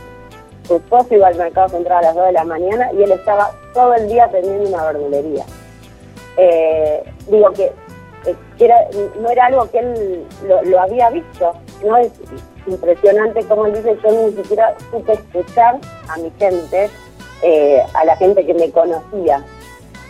su 0.68 0.76
esposo 0.78 1.14
iba 1.14 1.28
al 1.28 1.36
mercado 1.36 1.70
central 1.70 2.00
a 2.00 2.08
las 2.08 2.16
2 2.16 2.26
de 2.26 2.32
la 2.32 2.44
mañana 2.44 2.92
y 2.94 3.04
él 3.04 3.12
estaba 3.12 3.52
todo 3.74 3.94
el 3.94 4.08
día 4.08 4.26
atendiendo 4.26 4.70
una 4.70 4.86
verdulería. 4.86 5.46
Eh, 6.38 7.04
digo 7.28 7.52
que, 7.52 7.72
eh, 8.26 9.12
no 9.20 9.30
era 9.30 9.46
algo 9.46 9.70
que 9.70 9.80
él 9.80 10.26
lo, 10.48 10.80
había 10.80 11.10
visto, 11.12 11.54
no 11.86 11.98
es 11.98 12.12
impresionante 12.66 13.46
como 13.46 13.68
él 13.68 13.74
dice, 13.76 13.98
yo 14.04 14.12
ni 14.12 14.32
siquiera 14.36 14.76
supe 14.92 15.14
escuchar 15.14 15.80
a 16.10 16.18
mi 16.18 16.32
gente, 16.40 16.90
eh, 17.44 17.82
a 17.94 18.06
la 18.06 18.16
gente 18.18 18.46
que 18.46 18.54
me 18.54 18.70
conocía. 18.72 19.44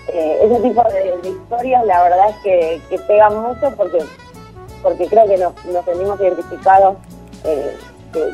ese 0.08 0.60
tipo 0.62 0.84
de, 0.84 1.30
historias 1.30 1.86
la 1.86 2.04
verdad 2.04 2.30
es 2.30 2.36
que, 2.44 2.82
que 2.90 3.00
pegan 3.00 3.36
mucho 3.42 3.72
porque 3.76 4.00
porque 4.82 5.08
creo 5.08 5.26
que 5.28 5.38
nos, 5.38 5.54
nos 5.66 5.84
sentimos 5.84 6.20
identificados 6.20 6.96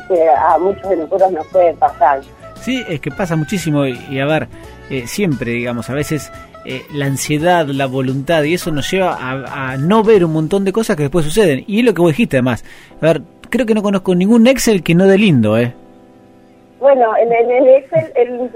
que, 0.08 0.28
a 0.28 0.58
muchos 0.58 0.88
de 0.88 0.96
nosotros 0.96 1.32
nos 1.32 1.46
puede 1.48 1.74
pasar. 1.74 2.22
Sí, 2.60 2.82
es 2.88 3.00
que 3.00 3.10
pasa 3.10 3.36
muchísimo 3.36 3.86
y, 3.86 4.20
a 4.20 4.26
ver, 4.26 4.48
eh, 4.88 5.06
siempre, 5.06 5.52
digamos, 5.52 5.90
a 5.90 5.94
veces 5.94 6.30
eh, 6.64 6.82
la 6.92 7.06
ansiedad, 7.06 7.66
la 7.66 7.86
voluntad 7.86 8.44
y 8.44 8.54
eso 8.54 8.70
nos 8.70 8.90
lleva 8.90 9.18
a, 9.20 9.76
no 9.76 10.04
ver 10.04 10.24
un 10.24 10.32
montón 10.32 10.64
de 10.64 10.72
cosas 10.72 10.96
que 10.96 11.02
después 11.02 11.24
suceden. 11.24 11.64
Y 11.66 11.80
es 11.80 11.84
lo 11.84 11.94
que 11.94 12.02
vos 12.02 12.12
dijiste 12.12 12.36
además. 12.36 12.64
A 13.00 13.06
ver, 13.06 13.22
creo 13.50 13.66
que 13.66 13.74
no 13.74 13.82
conozco 13.82 14.14
ningún 14.14 14.46
Excel 14.46 14.82
que 14.82 14.94
no 14.94 15.06
dé 15.06 15.18
lindo, 15.18 15.58
¿eh? 15.58 15.74
Bueno, 16.82 17.16
en 17.16 17.32
el, 17.32 17.68
Excel 17.68 18.12
él 18.16 18.50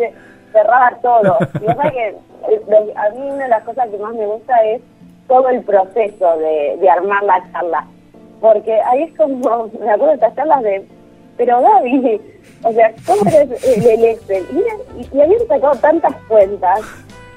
cerraba 0.53 0.99
todo. 1.01 1.39
y 1.55 1.67
que 1.67 2.17
a 2.97 3.11
mí 3.11 3.31
una 3.31 3.45
de 3.45 3.49
las 3.49 3.63
cosas 3.63 3.89
que 3.89 3.97
más 3.97 4.15
me 4.15 4.27
gusta 4.27 4.55
es 4.65 4.83
todo 5.29 5.49
el 5.49 5.63
proceso 5.63 6.37
de, 6.37 6.77
de 6.79 6.91
armar 6.91 7.23
la 7.23 7.43
charla. 7.53 7.87
Porque 8.41 8.81
ahí 8.83 9.05
es 9.05 9.17
como, 9.17 9.71
me 9.81 9.91
acuerdo 9.91 10.09
de 10.09 10.15
estas 10.15 10.35
charlas 10.35 10.63
de 10.63 10.87
pero 11.37 11.61
Gaby, 11.61 12.21
o 12.63 12.73
sea, 12.73 12.95
¿cómo 13.07 13.31
eres 13.31 13.63
el 13.63 14.05
Excel? 14.05 14.47
Y, 14.53 15.17
y, 15.17 15.21
habían 15.21 15.47
sacado 15.47 15.75
tantas 15.77 16.15
cuentas 16.29 16.81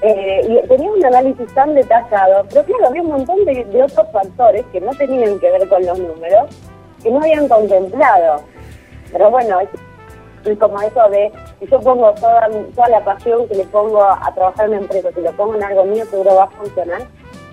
eh, 0.00 0.40
y 0.48 0.68
tenía 0.68 0.90
un 0.90 1.04
análisis 1.04 1.52
tan 1.54 1.74
detallado, 1.74 2.46
pero 2.48 2.64
claro, 2.64 2.86
había 2.88 3.02
un 3.02 3.08
montón 3.08 3.44
de, 3.44 3.82
otros 3.82 4.06
factores 4.10 4.64
que 4.72 4.80
no 4.80 4.92
tenían 4.94 5.38
que 5.38 5.50
ver 5.50 5.68
con 5.68 5.84
los 5.84 5.98
números, 5.98 6.48
que 7.02 7.10
no 7.10 7.20
habían 7.20 7.46
contemplado. 7.46 8.42
Pero 9.12 9.30
bueno, 9.30 9.58
es, 10.44 10.58
como 10.58 10.80
eso 10.80 11.08
de, 11.10 11.32
si 11.58 11.66
yo 11.66 11.80
pongo 11.80 12.12
toda, 12.14 12.48
toda 12.74 12.88
la 12.88 13.04
pasión 13.04 13.46
que 13.48 13.54
le 13.54 13.64
pongo 13.64 14.02
a, 14.02 14.32
trabajar 14.34 14.66
en 14.66 14.72
una 14.72 14.80
empresa, 14.82 15.08
si 15.14 15.20
lo 15.20 15.32
pongo 15.32 15.54
en 15.54 15.64
algo 15.64 15.84
mío, 15.84 16.04
seguro 16.06 16.34
va 16.34 16.44
a 16.44 16.50
funcionar 16.50 17.02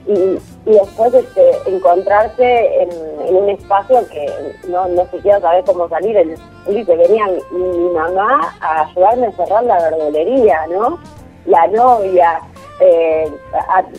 y, 0.08 0.40
después 0.66 1.14
este, 1.14 1.52
encontrarse 1.66 2.84
en, 2.84 3.36
un 3.36 3.50
espacio 3.50 4.08
que 4.10 4.26
no, 4.70 4.88
no 4.88 5.06
siquiera 5.08 5.40
sabes 5.42 5.66
cómo 5.66 5.90
salir. 5.90 6.16
El, 6.16 6.36
dice, 6.68 6.96
venía 6.96 7.26
mi 7.52 7.90
mamá 7.90 8.56
a 8.62 8.84
ayudarme 8.84 9.28
a 9.28 9.32
cerrar 9.34 9.64
la 9.66 9.78
verdulería, 9.90 10.66
¿no? 10.68 10.98
La 11.46 11.68
novia, 11.68 12.40
eh, 12.80 13.30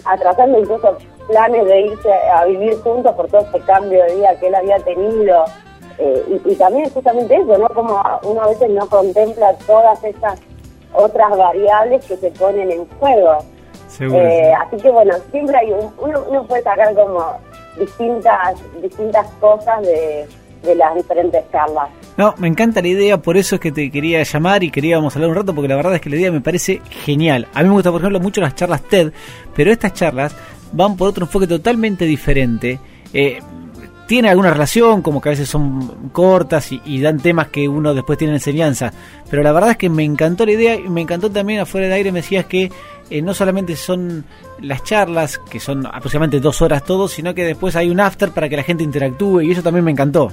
atrasando 0.05 0.59
incluso 0.59 0.97
planes 1.29 1.67
de 1.67 1.81
irse 1.83 2.13
a 2.35 2.47
vivir 2.47 2.81
juntos 2.81 3.15
por 3.15 3.29
todo 3.29 3.43
este 3.43 3.61
cambio 3.61 4.03
de 4.05 4.17
vida 4.17 4.39
que 4.41 4.49
él 4.49 4.55
había 4.55 4.79
tenido. 4.79 5.45
Eh, 5.99 6.41
y, 6.45 6.55
también 6.55 6.89
justamente 6.91 7.35
eso, 7.35 7.59
¿no? 7.59 7.69
Como 7.69 8.01
uno 8.23 8.43
a 8.43 8.49
veces 8.49 8.71
no 8.71 8.87
contempla 8.89 9.53
todas 9.67 10.03
esas 10.05 10.39
otras 10.93 11.37
variables 11.37 12.05
que 12.05 12.17
se 12.17 12.31
ponen 12.33 12.71
en 12.71 12.87
juego. 12.99 13.39
Eh, 14.01 14.53
así 14.53 14.77
que 14.77 14.91
bueno, 14.91 15.15
siempre 15.31 15.57
hay 15.57 15.73
uno, 15.73 16.25
uno 16.29 16.45
puede 16.45 16.63
sacar 16.63 16.95
como 16.95 17.25
distintas 17.77 18.55
distintas 18.81 19.27
cosas 19.41 19.83
de, 19.83 20.29
de 20.63 20.75
las 20.75 20.95
diferentes 20.95 21.43
charlas. 21.51 21.89
No, 22.17 22.35
me 22.39 22.49
encanta 22.49 22.83
la 22.83 22.89
idea, 22.89 23.19
por 23.19 23.37
eso 23.37 23.57
es 23.57 23.61
que 23.61 23.73
te 23.73 23.91
quería 23.91 24.23
llamar 24.23 24.63
y 24.65 24.71
queríamos 24.71 25.15
hablar 25.15 25.31
un 25.31 25.37
rato, 25.37 25.55
porque 25.55 25.69
la 25.69 25.77
verdad 25.77 25.95
es 25.95 26.01
que 26.01 26.11
la 26.11 26.17
idea 26.17 26.33
me 26.33 26.41
parece 26.41 26.81
genial. 26.91 27.47
A 27.55 27.63
mí 27.63 27.69
me 27.69 27.75
gusta, 27.75 27.91
por 27.91 28.01
ejemplo, 28.01 28.21
mucho 28.21 28.41
las 28.41 28.55
charlas 28.55 28.83
TED, 28.83 29.13
pero 29.55 29.71
estas 29.71 29.95
charlas 29.95 30.35
van 30.73 30.97
por 30.97 31.09
otro 31.09 31.25
enfoque 31.25 31.47
totalmente 31.47 32.05
diferente. 32.05 32.79
Eh, 33.13 33.41
tiene 34.09 34.31
alguna 34.31 34.51
relación, 34.51 35.03
como 35.03 35.21
que 35.21 35.29
a 35.29 35.33
veces 35.33 35.51
son 35.51 36.11
cortas 36.13 36.73
y, 36.73 37.01
dan 37.03 37.19
temas 37.19 37.49
que 37.49 37.69
uno 37.69 37.93
después 37.93 38.19
tiene 38.19 38.33
enseñanza. 38.33 38.91
Pero 39.31 39.43
la 39.43 39.53
verdad 39.53 39.73
es 39.73 39.77
que 39.77 39.91
me 39.91 40.03
encantó 40.03 40.47
la 40.47 40.53
idea 40.53 40.77
y 40.77 40.89
me 40.89 41.03
encantó 41.03 41.31
también 41.31 41.61
afuera 41.61 41.89
de 41.89 41.93
aire 41.93 42.11
me 42.11 42.21
decías 42.21 42.47
que 42.47 42.73
eh, 43.11 43.21
no 43.21 43.35
solamente 43.35 43.77
son 43.77 44.25
las 44.63 44.83
charlas, 44.83 45.37
que 45.37 45.61
son 45.61 45.85
aproximadamente 45.87 46.41
dos 46.41 46.63
horas 46.63 46.85
todos, 46.85 47.13
sino 47.13 47.35
que 47.35 47.45
después 47.45 47.77
hay 47.77 47.91
un 47.91 48.01
after 48.01 48.31
para 48.31 48.49
que 48.49 48.57
la 48.57 48.63
gente 48.63 48.83
interactúe 48.83 49.43
y 49.43 49.53
eso 49.53 49.63
también 49.63 49.85
me 49.85 49.91
encantó. 49.91 50.31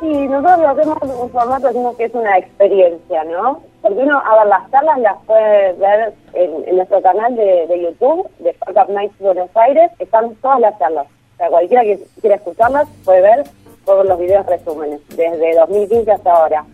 Sí, 0.00 0.28
nosotros 0.28 0.60
lo 0.60 0.68
hacemos 0.68 0.98
en 1.02 1.10
un 1.10 1.30
formato 1.30 1.66
decimos 1.66 1.96
que 1.96 2.04
es 2.04 2.14
una 2.14 2.38
experiencia, 2.38 3.24
¿no? 3.24 3.62
Porque 3.82 3.98
uno, 3.98 4.22
a 4.24 4.36
ver, 4.36 4.46
las 4.46 4.70
charlas 4.70 4.98
las 5.00 5.16
puede 5.26 5.72
ver 5.72 6.14
en, 6.34 6.76
nuestro 6.76 7.02
canal 7.02 7.34
de, 7.34 7.82
YouTube, 7.82 8.30
de 8.38 8.52
Fuck 8.52 8.76
Up 8.76 8.92
Nights 8.92 9.18
Buenos 9.18 9.50
Aires, 9.56 9.90
están 9.98 10.32
todas 10.36 10.60
las 10.60 10.78
charlas. 10.78 11.08
O 11.34 11.36
sea, 11.36 11.48
cualquiera 11.48 11.82
que 11.82 12.00
quiera 12.20 12.36
escucharlas 12.36 12.88
puede 13.04 13.20
ver 13.20 13.44
todos 13.84 14.06
los 14.06 14.18
videos 14.18 14.46
resúmenes, 14.46 15.00
desde 15.08 15.54
2015 15.56 16.10
hasta 16.10 16.32
ahora. 16.32 16.64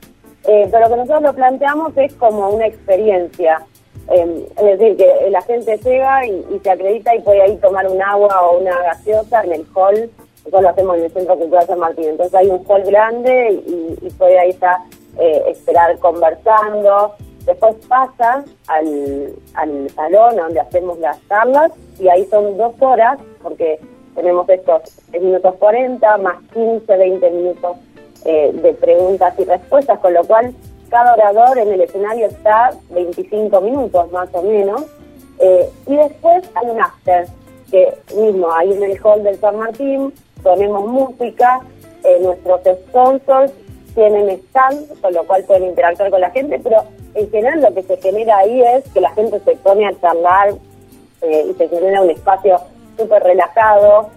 Eh, 0.44 0.68
pero 0.70 0.85
lo 0.85 0.90
que 0.90 0.96
nosotros 0.96 1.23
lo 1.23 1.35
planteamos 1.35 1.92
es 1.96 2.14
como 2.14 2.51
una 2.51 2.66
experiencia. 2.66 3.66
Eh, 4.09 4.49
es 4.57 4.79
decir, 4.79 4.96
que 4.96 5.31
la 5.31 5.42
gente 5.42 5.77
llega 5.79 6.27
y, 6.27 6.61
se 6.62 6.70
acredita 6.70 7.14
y 7.14 7.20
puede 7.20 7.42
ahí 7.42 7.57
tomar 7.57 7.87
un 7.88 8.01
agua 8.03 8.40
o 8.42 8.59
una 8.59 8.77
gaseosa 8.83 9.42
en 9.42 9.53
el 9.53 9.66
hall 9.75 10.11
nosotros 10.40 10.62
lo 10.62 10.68
hacemos 10.70 10.96
en 10.96 11.05
el 11.05 11.12
Centro 11.12 11.37
Cultural 11.37 11.66
San 11.66 11.79
Martín. 11.79 12.05
Entonces 12.09 12.35
hay 12.35 12.49
un 12.49 12.64
hall 12.66 12.83
grande 12.83 13.62
y, 13.66 14.11
puede 14.18 14.38
ahí 14.38 14.51
estar, 14.51 14.79
eh, 15.18 15.44
esperar 15.49 15.99
conversando. 15.99 17.14
Después 17.44 17.77
pasa 17.88 18.44
al, 18.66 19.35
al 19.55 19.90
salón 19.90 20.37
donde 20.37 20.61
hacemos 20.61 20.99
las 20.99 21.18
charlas 21.29 21.73
y 21.99 22.09
ahí 22.09 22.25
son 22.27 22.57
dos 22.57 22.75
horas 22.81 23.18
porque 23.42 23.79
tenemos 24.21 24.47
estos 24.51 24.83
10 25.13 25.23
minutos 25.23 25.55
40 25.59 26.19
más 26.19 26.37
15, 26.53 26.95
20 26.95 27.31
minutos 27.31 27.77
eh, 28.27 28.51
de 28.53 28.75
preguntas 28.75 29.35
y 29.39 29.45
respuestas, 29.45 29.99
con 30.01 30.13
lo 30.13 30.23
cual 30.25 30.55
cada 30.91 31.15
orador 31.15 31.59
en 31.59 31.73
el 31.73 31.81
escenario 31.81 32.27
está 32.27 32.71
25 32.91 33.61
minutos 33.63 34.13
más 34.13 34.29
o 34.33 34.43
menos. 34.43 34.85
Eh, 35.39 35.71
y 35.87 35.97
después 35.97 36.45
hay 36.55 36.69
un 36.69 36.83
after, 36.83 37.27
que 37.71 37.95
mismo 38.15 38.53
ahí 38.53 38.73
en 38.73 38.83
el 38.83 39.01
hall 39.03 39.23
del 39.23 39.39
San 39.41 39.57
Martín 39.57 40.13
ponemos 40.43 40.87
música, 40.87 41.61
eh, 42.05 42.19
nuestros 42.21 42.61
sponsors 42.89 43.53
tienen 43.95 44.29
stand, 44.29 45.01
con 45.01 45.15
lo 45.15 45.25
cual 45.25 45.45
pueden 45.45 45.65
interactuar 45.65 46.11
con 46.11 46.21
la 46.21 46.31
gente, 46.31 46.61
pero 46.63 46.85
en 47.15 47.31
general 47.31 47.63
lo 47.63 47.75
que 47.75 47.83
se 47.85 47.97
genera 47.97 48.37
ahí 48.39 48.61
es 48.61 48.85
que 48.93 49.01
la 49.01 49.11
gente 49.13 49.41
se 49.41 49.57
pone 49.57 49.87
a 49.87 49.99
charlar 49.99 50.55
y 51.23 51.53
se 51.53 51.69
genera 51.69 52.01
un 52.01 52.11
espacio 52.11 52.61
súper 53.01 53.23
relajado, 53.23 54.11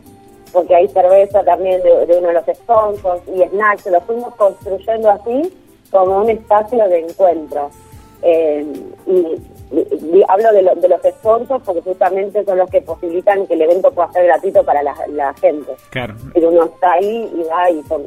porque 0.52 0.76
hay 0.76 0.88
cerveza 0.90 1.44
también 1.44 1.82
de, 1.82 2.18
uno 2.18 2.28
de 2.28 2.34
los 2.34 2.46
sponsors 2.46 3.22
y 3.28 3.44
snacks, 3.50 3.88
lo 3.88 4.02
fuimos 4.02 4.36
construyendo 4.36 5.10
así 5.10 5.52
como 5.92 6.20
un 6.20 6.30
espacio 6.30 6.88
de 6.88 7.00
encuentro. 7.00 7.70
Eh, 8.22 8.66
y 9.76 10.24
hablo 10.28 10.54
de, 10.54 10.62
los 10.62 11.02
sponsors 11.02 11.64
porque 11.66 11.82
justamente 11.82 12.46
son 12.46 12.58
los 12.58 12.70
que 12.70 12.82
posibilitan 12.82 13.48
que 13.48 13.56
el 13.56 13.64
evento 13.64 13.92
pueda 13.92 14.12
ser 14.12 14.26
gratuito 14.26 14.64
para 14.64 14.84
la, 14.84 15.34
gente. 15.42 15.74
Claro. 15.90 16.16
Pero 16.34 16.50
uno 16.50 16.66
está 16.66 16.94
ahí 16.94 17.32
y 17.36 17.44
va 17.44 17.70
y 17.70 17.82
son 17.84 18.04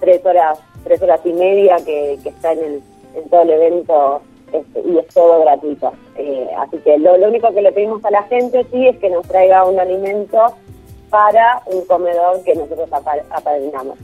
tres 0.00 0.24
horas, 0.24 0.58
tres 0.84 1.02
horas 1.02 1.20
y 1.24 1.32
media 1.32 1.76
que, 1.84 2.14
está 2.14 2.52
en, 2.52 2.58
el, 2.64 2.82
en 3.14 3.28
todo 3.28 3.42
el 3.42 3.50
evento 3.50 4.22
este, 4.52 4.80
y 4.80 4.98
es 4.98 5.06
todo 5.08 5.42
gratuito. 5.42 5.92
Eh, 6.16 6.48
así 6.58 6.78
que 6.78 6.98
lo, 6.98 7.14
único 7.14 7.52
que 7.52 7.62
le 7.62 7.72
pedimos 7.72 8.04
a 8.04 8.10
la 8.10 8.22
gente 8.24 8.66
sí 8.70 8.86
es 8.86 8.96
que 8.98 9.10
nos 9.10 9.26
traiga 9.26 9.64
un 9.64 9.78
alimento 9.78 10.38
para 11.10 11.62
un 11.66 11.84
comedor 11.86 12.42
que 12.44 12.54
nosotros 12.54 12.88
apadrinamos. 13.30 13.98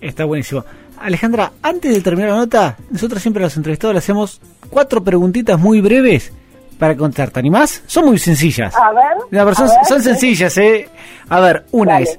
Está 0.00 0.24
buenísimo. 0.24 0.64
Alejandra, 0.98 1.52
antes 1.62 1.94
de 1.94 2.00
terminar 2.00 2.30
la 2.30 2.36
nota, 2.36 2.76
nosotros 2.90 3.20
siempre 3.20 3.42
a 3.42 3.46
los 3.46 3.56
entrevistados 3.56 3.94
le 3.94 3.98
hacemos 3.98 4.40
cuatro 4.70 5.02
preguntitas 5.02 5.58
muy 5.58 5.80
breves 5.80 6.32
para 6.78 6.96
contarte. 6.96 7.34
¿Te 7.34 7.40
animás? 7.40 7.82
Son 7.86 8.04
muy 8.06 8.18
sencillas. 8.18 8.74
A 8.74 8.92
ver. 8.92 9.54
son, 9.54 10.02
sencillas, 10.02 10.56
¿eh? 10.58 10.88
A 11.28 11.40
ver, 11.40 11.64
una 11.72 12.00
es, 12.00 12.18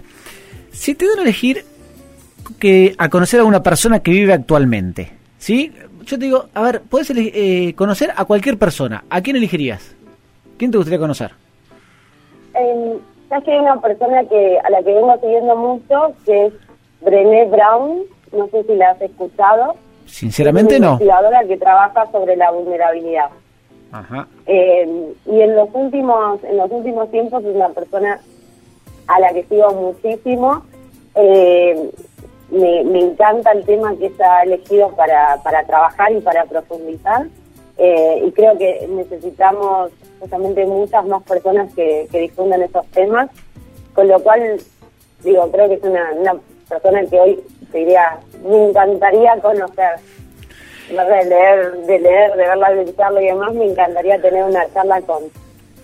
si 0.72 0.96
te 0.96 1.08
dan 1.08 1.20
a 1.20 1.22
elegir 1.24 1.66
que 2.60 2.96
a 2.98 3.10
conocer 3.10 3.40
a 3.40 3.44
una 3.44 3.62
persona 3.62 4.00
que 4.00 4.12
vive 4.12 4.34
actualmente, 4.34 5.12
¿sí? 5.38 5.72
Yo 6.08 6.18
te 6.18 6.24
digo, 6.24 6.46
a 6.54 6.62
ver, 6.62 6.82
puedes 6.90 7.12
eh, 7.14 7.74
conocer 7.76 8.14
a 8.16 8.24
cualquier 8.24 8.58
persona. 8.58 9.04
¿A 9.10 9.22
quién 9.22 9.36
elegirías? 9.36 9.94
¿Quién 10.58 10.72
te 10.72 10.78
gustaría 10.78 11.00
conocer? 11.00 11.32
Eh, 12.54 12.98
que 13.44 13.52
hay 13.52 13.60
una 13.60 13.82
persona 13.82 14.24
que 14.24 14.58
a 14.58 14.70
la 14.70 14.82
que 14.84 14.94
vengo 14.94 15.14
siguiendo 15.20 15.56
mucho, 15.58 16.14
que 16.26 16.46
es 16.46 16.54
Brené 17.02 17.46
Brown. 17.50 18.04
No 18.32 18.48
sé 18.48 18.64
si 18.64 18.76
la 18.76 18.92
has 18.92 19.02
escuchado. 19.02 19.76
Sinceramente 20.06 20.76
es 20.76 20.80
una 20.80 20.88
no. 20.88 20.94
investigadora 20.94 21.44
que 21.46 21.58
trabaja 21.58 22.10
sobre 22.12 22.38
la 22.38 22.52
vulnerabilidad. 22.52 23.30
Eh, 24.46 25.14
y 25.26 25.42
en 25.42 25.56
los 25.56 25.70
últimos 25.74 26.44
en 26.44 26.58
los 26.58 26.72
últimos 26.72 27.10
tiempos 27.12 27.44
es 27.44 27.56
una 27.56 27.70
persona 27.70 28.20
a 29.08 29.20
la 29.20 29.34
que 29.34 29.44
sigo 29.44 29.74
muchísimo. 29.74 30.64
Eh, 31.16 31.92
me, 32.50 32.82
encanta 33.00 33.52
el 33.52 33.66
tema 33.66 33.96
que 33.98 34.08
está 34.08 34.44
elegido 34.44 34.90
para, 34.96 35.38
para 35.44 35.64
trabajar 35.66 36.12
y 36.12 36.22
para 36.22 36.46
profundizar. 36.46 37.28
Eh, 37.78 38.24
y 38.26 38.32
creo 38.32 38.58
que 38.58 38.88
necesitamos 38.90 39.92
justamente 40.20 40.66
muchas 40.66 41.06
más 41.06 41.22
personas 41.24 41.74
que, 41.74 42.08
que 42.12 42.22
difundan 42.22 42.62
esos 42.64 42.86
temas. 42.88 43.30
Con 43.94 44.08
lo 44.08 44.20
cual, 44.22 44.58
digo, 45.24 45.52
creo 45.52 45.68
que 45.68 45.76
es 45.76 45.84
una, 45.84 46.12
una 46.14 46.36
persona 46.70 47.06
que 47.06 47.20
hoy 47.20 47.44
te 47.72 47.80
diría, 47.80 48.20
me 48.44 48.70
encantaría 48.70 49.40
conocer 49.42 50.00
de 50.90 50.96
leer, 50.96 51.78
de 51.86 52.00
leer, 52.00 52.32
de 52.32 52.38
verla, 52.38 52.74
de 52.74 52.96
charla 52.96 53.22
y 53.22 53.26
demás, 53.26 53.54
me 53.54 53.66
encantaría 53.66 54.22
tener 54.22 54.44
una 54.44 54.72
charla 54.74 55.02
con, 55.02 55.24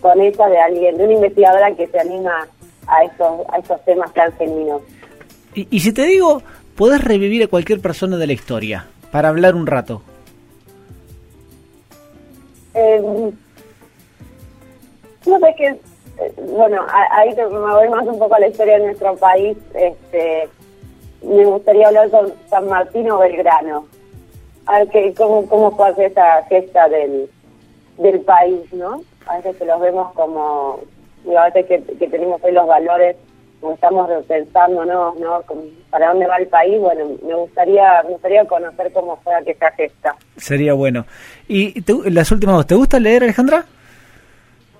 con 0.02 0.22
ella 0.22 0.48
de 0.48 0.60
alguien, 0.60 0.98
de 0.98 1.04
una 1.04 1.14
investigadora 1.14 1.76
que 1.76 1.88
se 1.88 2.00
anima 2.00 2.48
a 2.88 3.04
estos, 3.04 3.42
a 3.50 3.58
estos 3.58 3.84
temas 3.86 4.14
tan 4.14 4.32
genuinos. 4.34 4.82
Y, 5.56 5.80
si 5.80 5.94
te 5.94 6.04
digo, 6.04 6.42
podés 6.76 7.04
revivir 7.04 7.44
a 7.44 7.48
cualquier 7.48 7.80
persona 7.80 8.18
de 8.18 8.28
la 8.28 8.34
historia 8.34 8.88
para 9.12 9.30
hablar 9.30 9.56
un 9.56 9.68
rato. 9.68 10.02
Eh, 12.74 13.02
no 15.26 15.40
sé 15.40 15.56
qué, 15.58 15.68
eh, 15.68 16.34
bueno, 16.56 16.82
ahí 17.12 17.36
me 17.36 17.46
voy 17.46 17.90
más 17.90 18.08
un 18.08 18.18
poco 18.18 18.34
a 18.36 18.40
la 18.40 18.48
historia 18.48 18.80
de 18.80 18.86
nuestro 18.86 19.16
país. 19.18 19.58
Este, 19.76 20.50
me 21.22 21.46
gustaría 21.46 21.88
hablar 21.88 22.10
con 22.10 22.34
San 22.50 22.68
Martín 22.68 23.10
o 23.12 23.20
Belgrano 23.20 23.86
a 24.66 24.80
ver 24.80 24.90
que, 24.90 25.14
cómo, 25.14 25.48
cómo 25.48 25.72
fue 25.76 26.06
esa 26.06 26.44
gesta 26.44 26.88
del, 26.90 27.30
del 27.98 28.22
país, 28.22 28.72
¿no? 28.74 29.04
A 29.28 29.38
veces 29.38 29.58
que 29.58 29.66
los 29.66 29.80
vemos 29.80 30.14
como, 30.14 30.80
a 31.38 31.50
veces 31.50 31.66
que, 31.66 32.08
tenemos 32.08 32.42
hoy 32.44 32.52
los 32.52 32.68
valores, 32.68 33.16
como 33.64 33.76
estamos 33.76 34.10
pensando, 34.28 34.84
¿no? 34.84 35.16
¿no? 35.16 35.42
¿Para 35.90 36.10
dónde 36.10 36.28
va 36.28 36.36
el 36.36 36.48
país? 36.48 36.78
Bueno, 36.82 37.06
me 37.26 37.34
gustaría, 37.34 38.04
me 38.04 38.10
gustaría 38.10 38.44
conocer 38.44 38.92
cómo 38.92 39.16
fue 39.24 39.34
aquella 39.36 39.72
gesta. 39.72 40.16
Sería 40.36 40.74
bueno. 40.74 41.06
¿Y 41.48 41.82
las 42.12 42.30
últimas 42.34 42.58
dos, 42.58 42.68
te 42.68 42.76
gusta 42.76 43.00
leer, 43.00 43.24
Alejandra? 43.24 43.64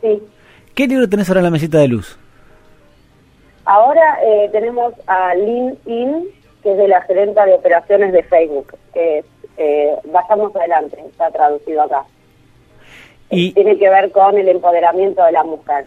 Sí. 0.02 0.22
¿Qué 0.76 0.86
libro 0.86 1.08
tenés 1.08 1.30
ahora 1.30 1.40
en 1.40 1.46
la 1.46 1.52
mesita 1.52 1.78
de 1.78 1.88
luz? 1.88 2.20
Ahora 3.64 4.18
eh, 4.22 4.50
tenemos 4.52 4.94
a 5.08 5.34
Lin 5.34 5.78
In, 5.86 6.26
que 6.62 6.74
es 6.74 6.78
de 6.78 6.90
la 6.90 7.02
gerenta 7.04 7.46
de 7.46 7.54
operaciones 7.54 8.12
de 8.12 8.24
Facebook, 8.24 8.76
que 8.94 9.20
es 9.20 9.26
eh, 9.56 9.96
vayamos 10.12 10.54
adelante, 10.58 10.98
está 11.10 11.32
traducido 11.32 11.84
acá. 11.84 12.04
Y 13.30 13.54
tiene 13.54 13.78
que 13.78 13.90
ver 13.90 14.12
con 14.12 14.38
el 14.38 14.50
empoderamiento 14.50 15.24
de 15.24 15.32
la 15.32 15.44
mujer. 15.44 15.86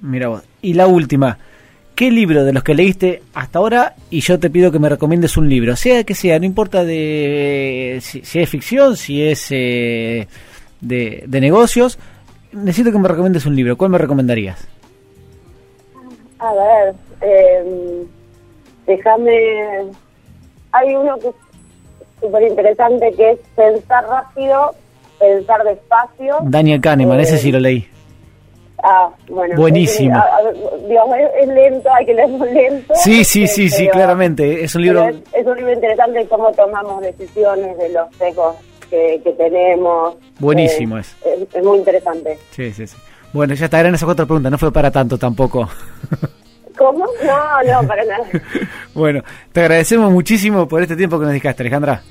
Mira 0.00 0.28
vos. 0.28 0.46
Y 0.62 0.74
la 0.74 0.86
última, 0.86 1.38
¿qué 1.96 2.10
libro 2.10 2.44
de 2.44 2.52
los 2.52 2.62
que 2.62 2.74
leíste 2.74 3.22
hasta 3.34 3.58
ahora? 3.58 3.94
Y 4.10 4.20
yo 4.20 4.38
te 4.38 4.50
pido 4.50 4.70
que 4.70 4.78
me 4.78 4.88
recomiendes 4.88 5.36
un 5.36 5.48
libro, 5.48 5.74
sea 5.74 6.04
que 6.04 6.14
sea, 6.14 6.38
no 6.38 6.44
importa 6.44 6.84
de 6.84 7.98
si, 8.02 8.20
es 8.38 8.48
ficción, 8.48 8.96
si 8.96 9.22
es 9.22 9.48
eh, 9.50 10.28
de, 10.80 11.26
negocios, 11.40 11.98
necesito 12.52 12.92
que 12.92 12.98
me 12.98 13.08
recomiendes 13.08 13.46
un 13.46 13.56
libro. 13.56 13.76
¿Cuál 13.76 13.90
me 13.90 13.98
recomendarías? 13.98 14.68
A 16.38 16.52
ver, 16.52 16.94
eh, 17.22 18.04
déjame... 18.86 19.32
Hay 20.72 20.94
uno 20.94 21.18
que 21.18 21.28
es 21.28 21.34
súper 22.20 22.42
interesante 22.42 23.14
que 23.16 23.30
es 23.30 23.38
Pensar 23.56 24.06
rápido, 24.06 24.74
pensar 25.18 25.64
despacio. 25.64 26.36
Daniel 26.42 26.82
Kahneman, 26.82 27.20
ese 27.20 27.38
sí 27.38 27.50
lo 27.50 27.58
leí. 27.58 27.88
Ah, 28.88 29.10
bueno. 29.28 29.56
Buenísimo. 29.56 30.14
Es, 30.14 30.22
a, 30.22 30.36
a, 30.36 30.86
digamos, 30.86 31.18
es, 31.18 31.42
es, 31.42 31.48
lento, 31.48 31.88
hay 31.92 32.06
que 32.06 32.14
leerlo 32.14 32.44
lento. 32.52 32.94
Sí, 32.94 33.24
sí, 33.24 33.48
sí, 33.48 33.68
sí, 33.68 33.88
claramente. 33.88 34.62
Es 34.62 34.76
un 34.76 34.82
libro... 34.82 35.08
Es, 35.08 35.16
es, 35.32 35.44
un 35.44 35.56
libro 35.56 35.72
interesante 35.72 36.24
cómo 36.28 36.52
tomamos 36.52 37.02
decisiones, 37.02 37.76
de 37.78 37.88
los 37.88 38.14
sesgos 38.16 38.54
que, 38.88 39.20
que 39.24 39.32
tenemos. 39.32 40.14
Buenísimo 40.38 40.98
eh, 40.98 41.00
es. 41.00 41.16
es. 41.52 41.64
muy 41.64 41.78
interesante. 41.78 42.38
Sí, 42.52 42.72
sí, 42.72 42.86
sí. 42.86 42.96
Bueno, 43.32 43.54
ya 43.54 43.64
está, 43.64 43.80
eran 43.80 43.96
esas 43.96 44.06
cuatro 44.06 44.24
preguntas, 44.24 44.52
no 44.52 44.58
fue 44.58 44.72
para 44.72 44.92
tanto 44.92 45.18
tampoco. 45.18 45.68
¿Cómo? 46.78 47.06
No, 47.24 47.62
no, 47.82 47.88
para 47.88 48.04
nada. 48.04 48.24
bueno, 48.94 49.22
te 49.50 49.62
agradecemos 49.62 50.12
muchísimo 50.12 50.68
por 50.68 50.80
este 50.80 50.94
tiempo 50.94 51.18
que 51.18 51.24
nos 51.24 51.32
dedicaste, 51.32 51.64
Alejandra. 51.64 52.02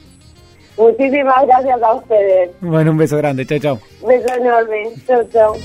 Muchísimas 0.77 1.47
gracias 1.47 1.81
a 1.81 1.93
ustedes. 1.93 2.49
Bueno, 2.59 2.91
un 2.91 2.97
beso 2.97 3.15
grande, 3.15 3.45
chao, 3.45 3.59
chao. 3.59 3.79
Beso 4.05 4.35
enorme, 4.35 4.89
chao, 5.07 5.23
chao. 5.31 5.55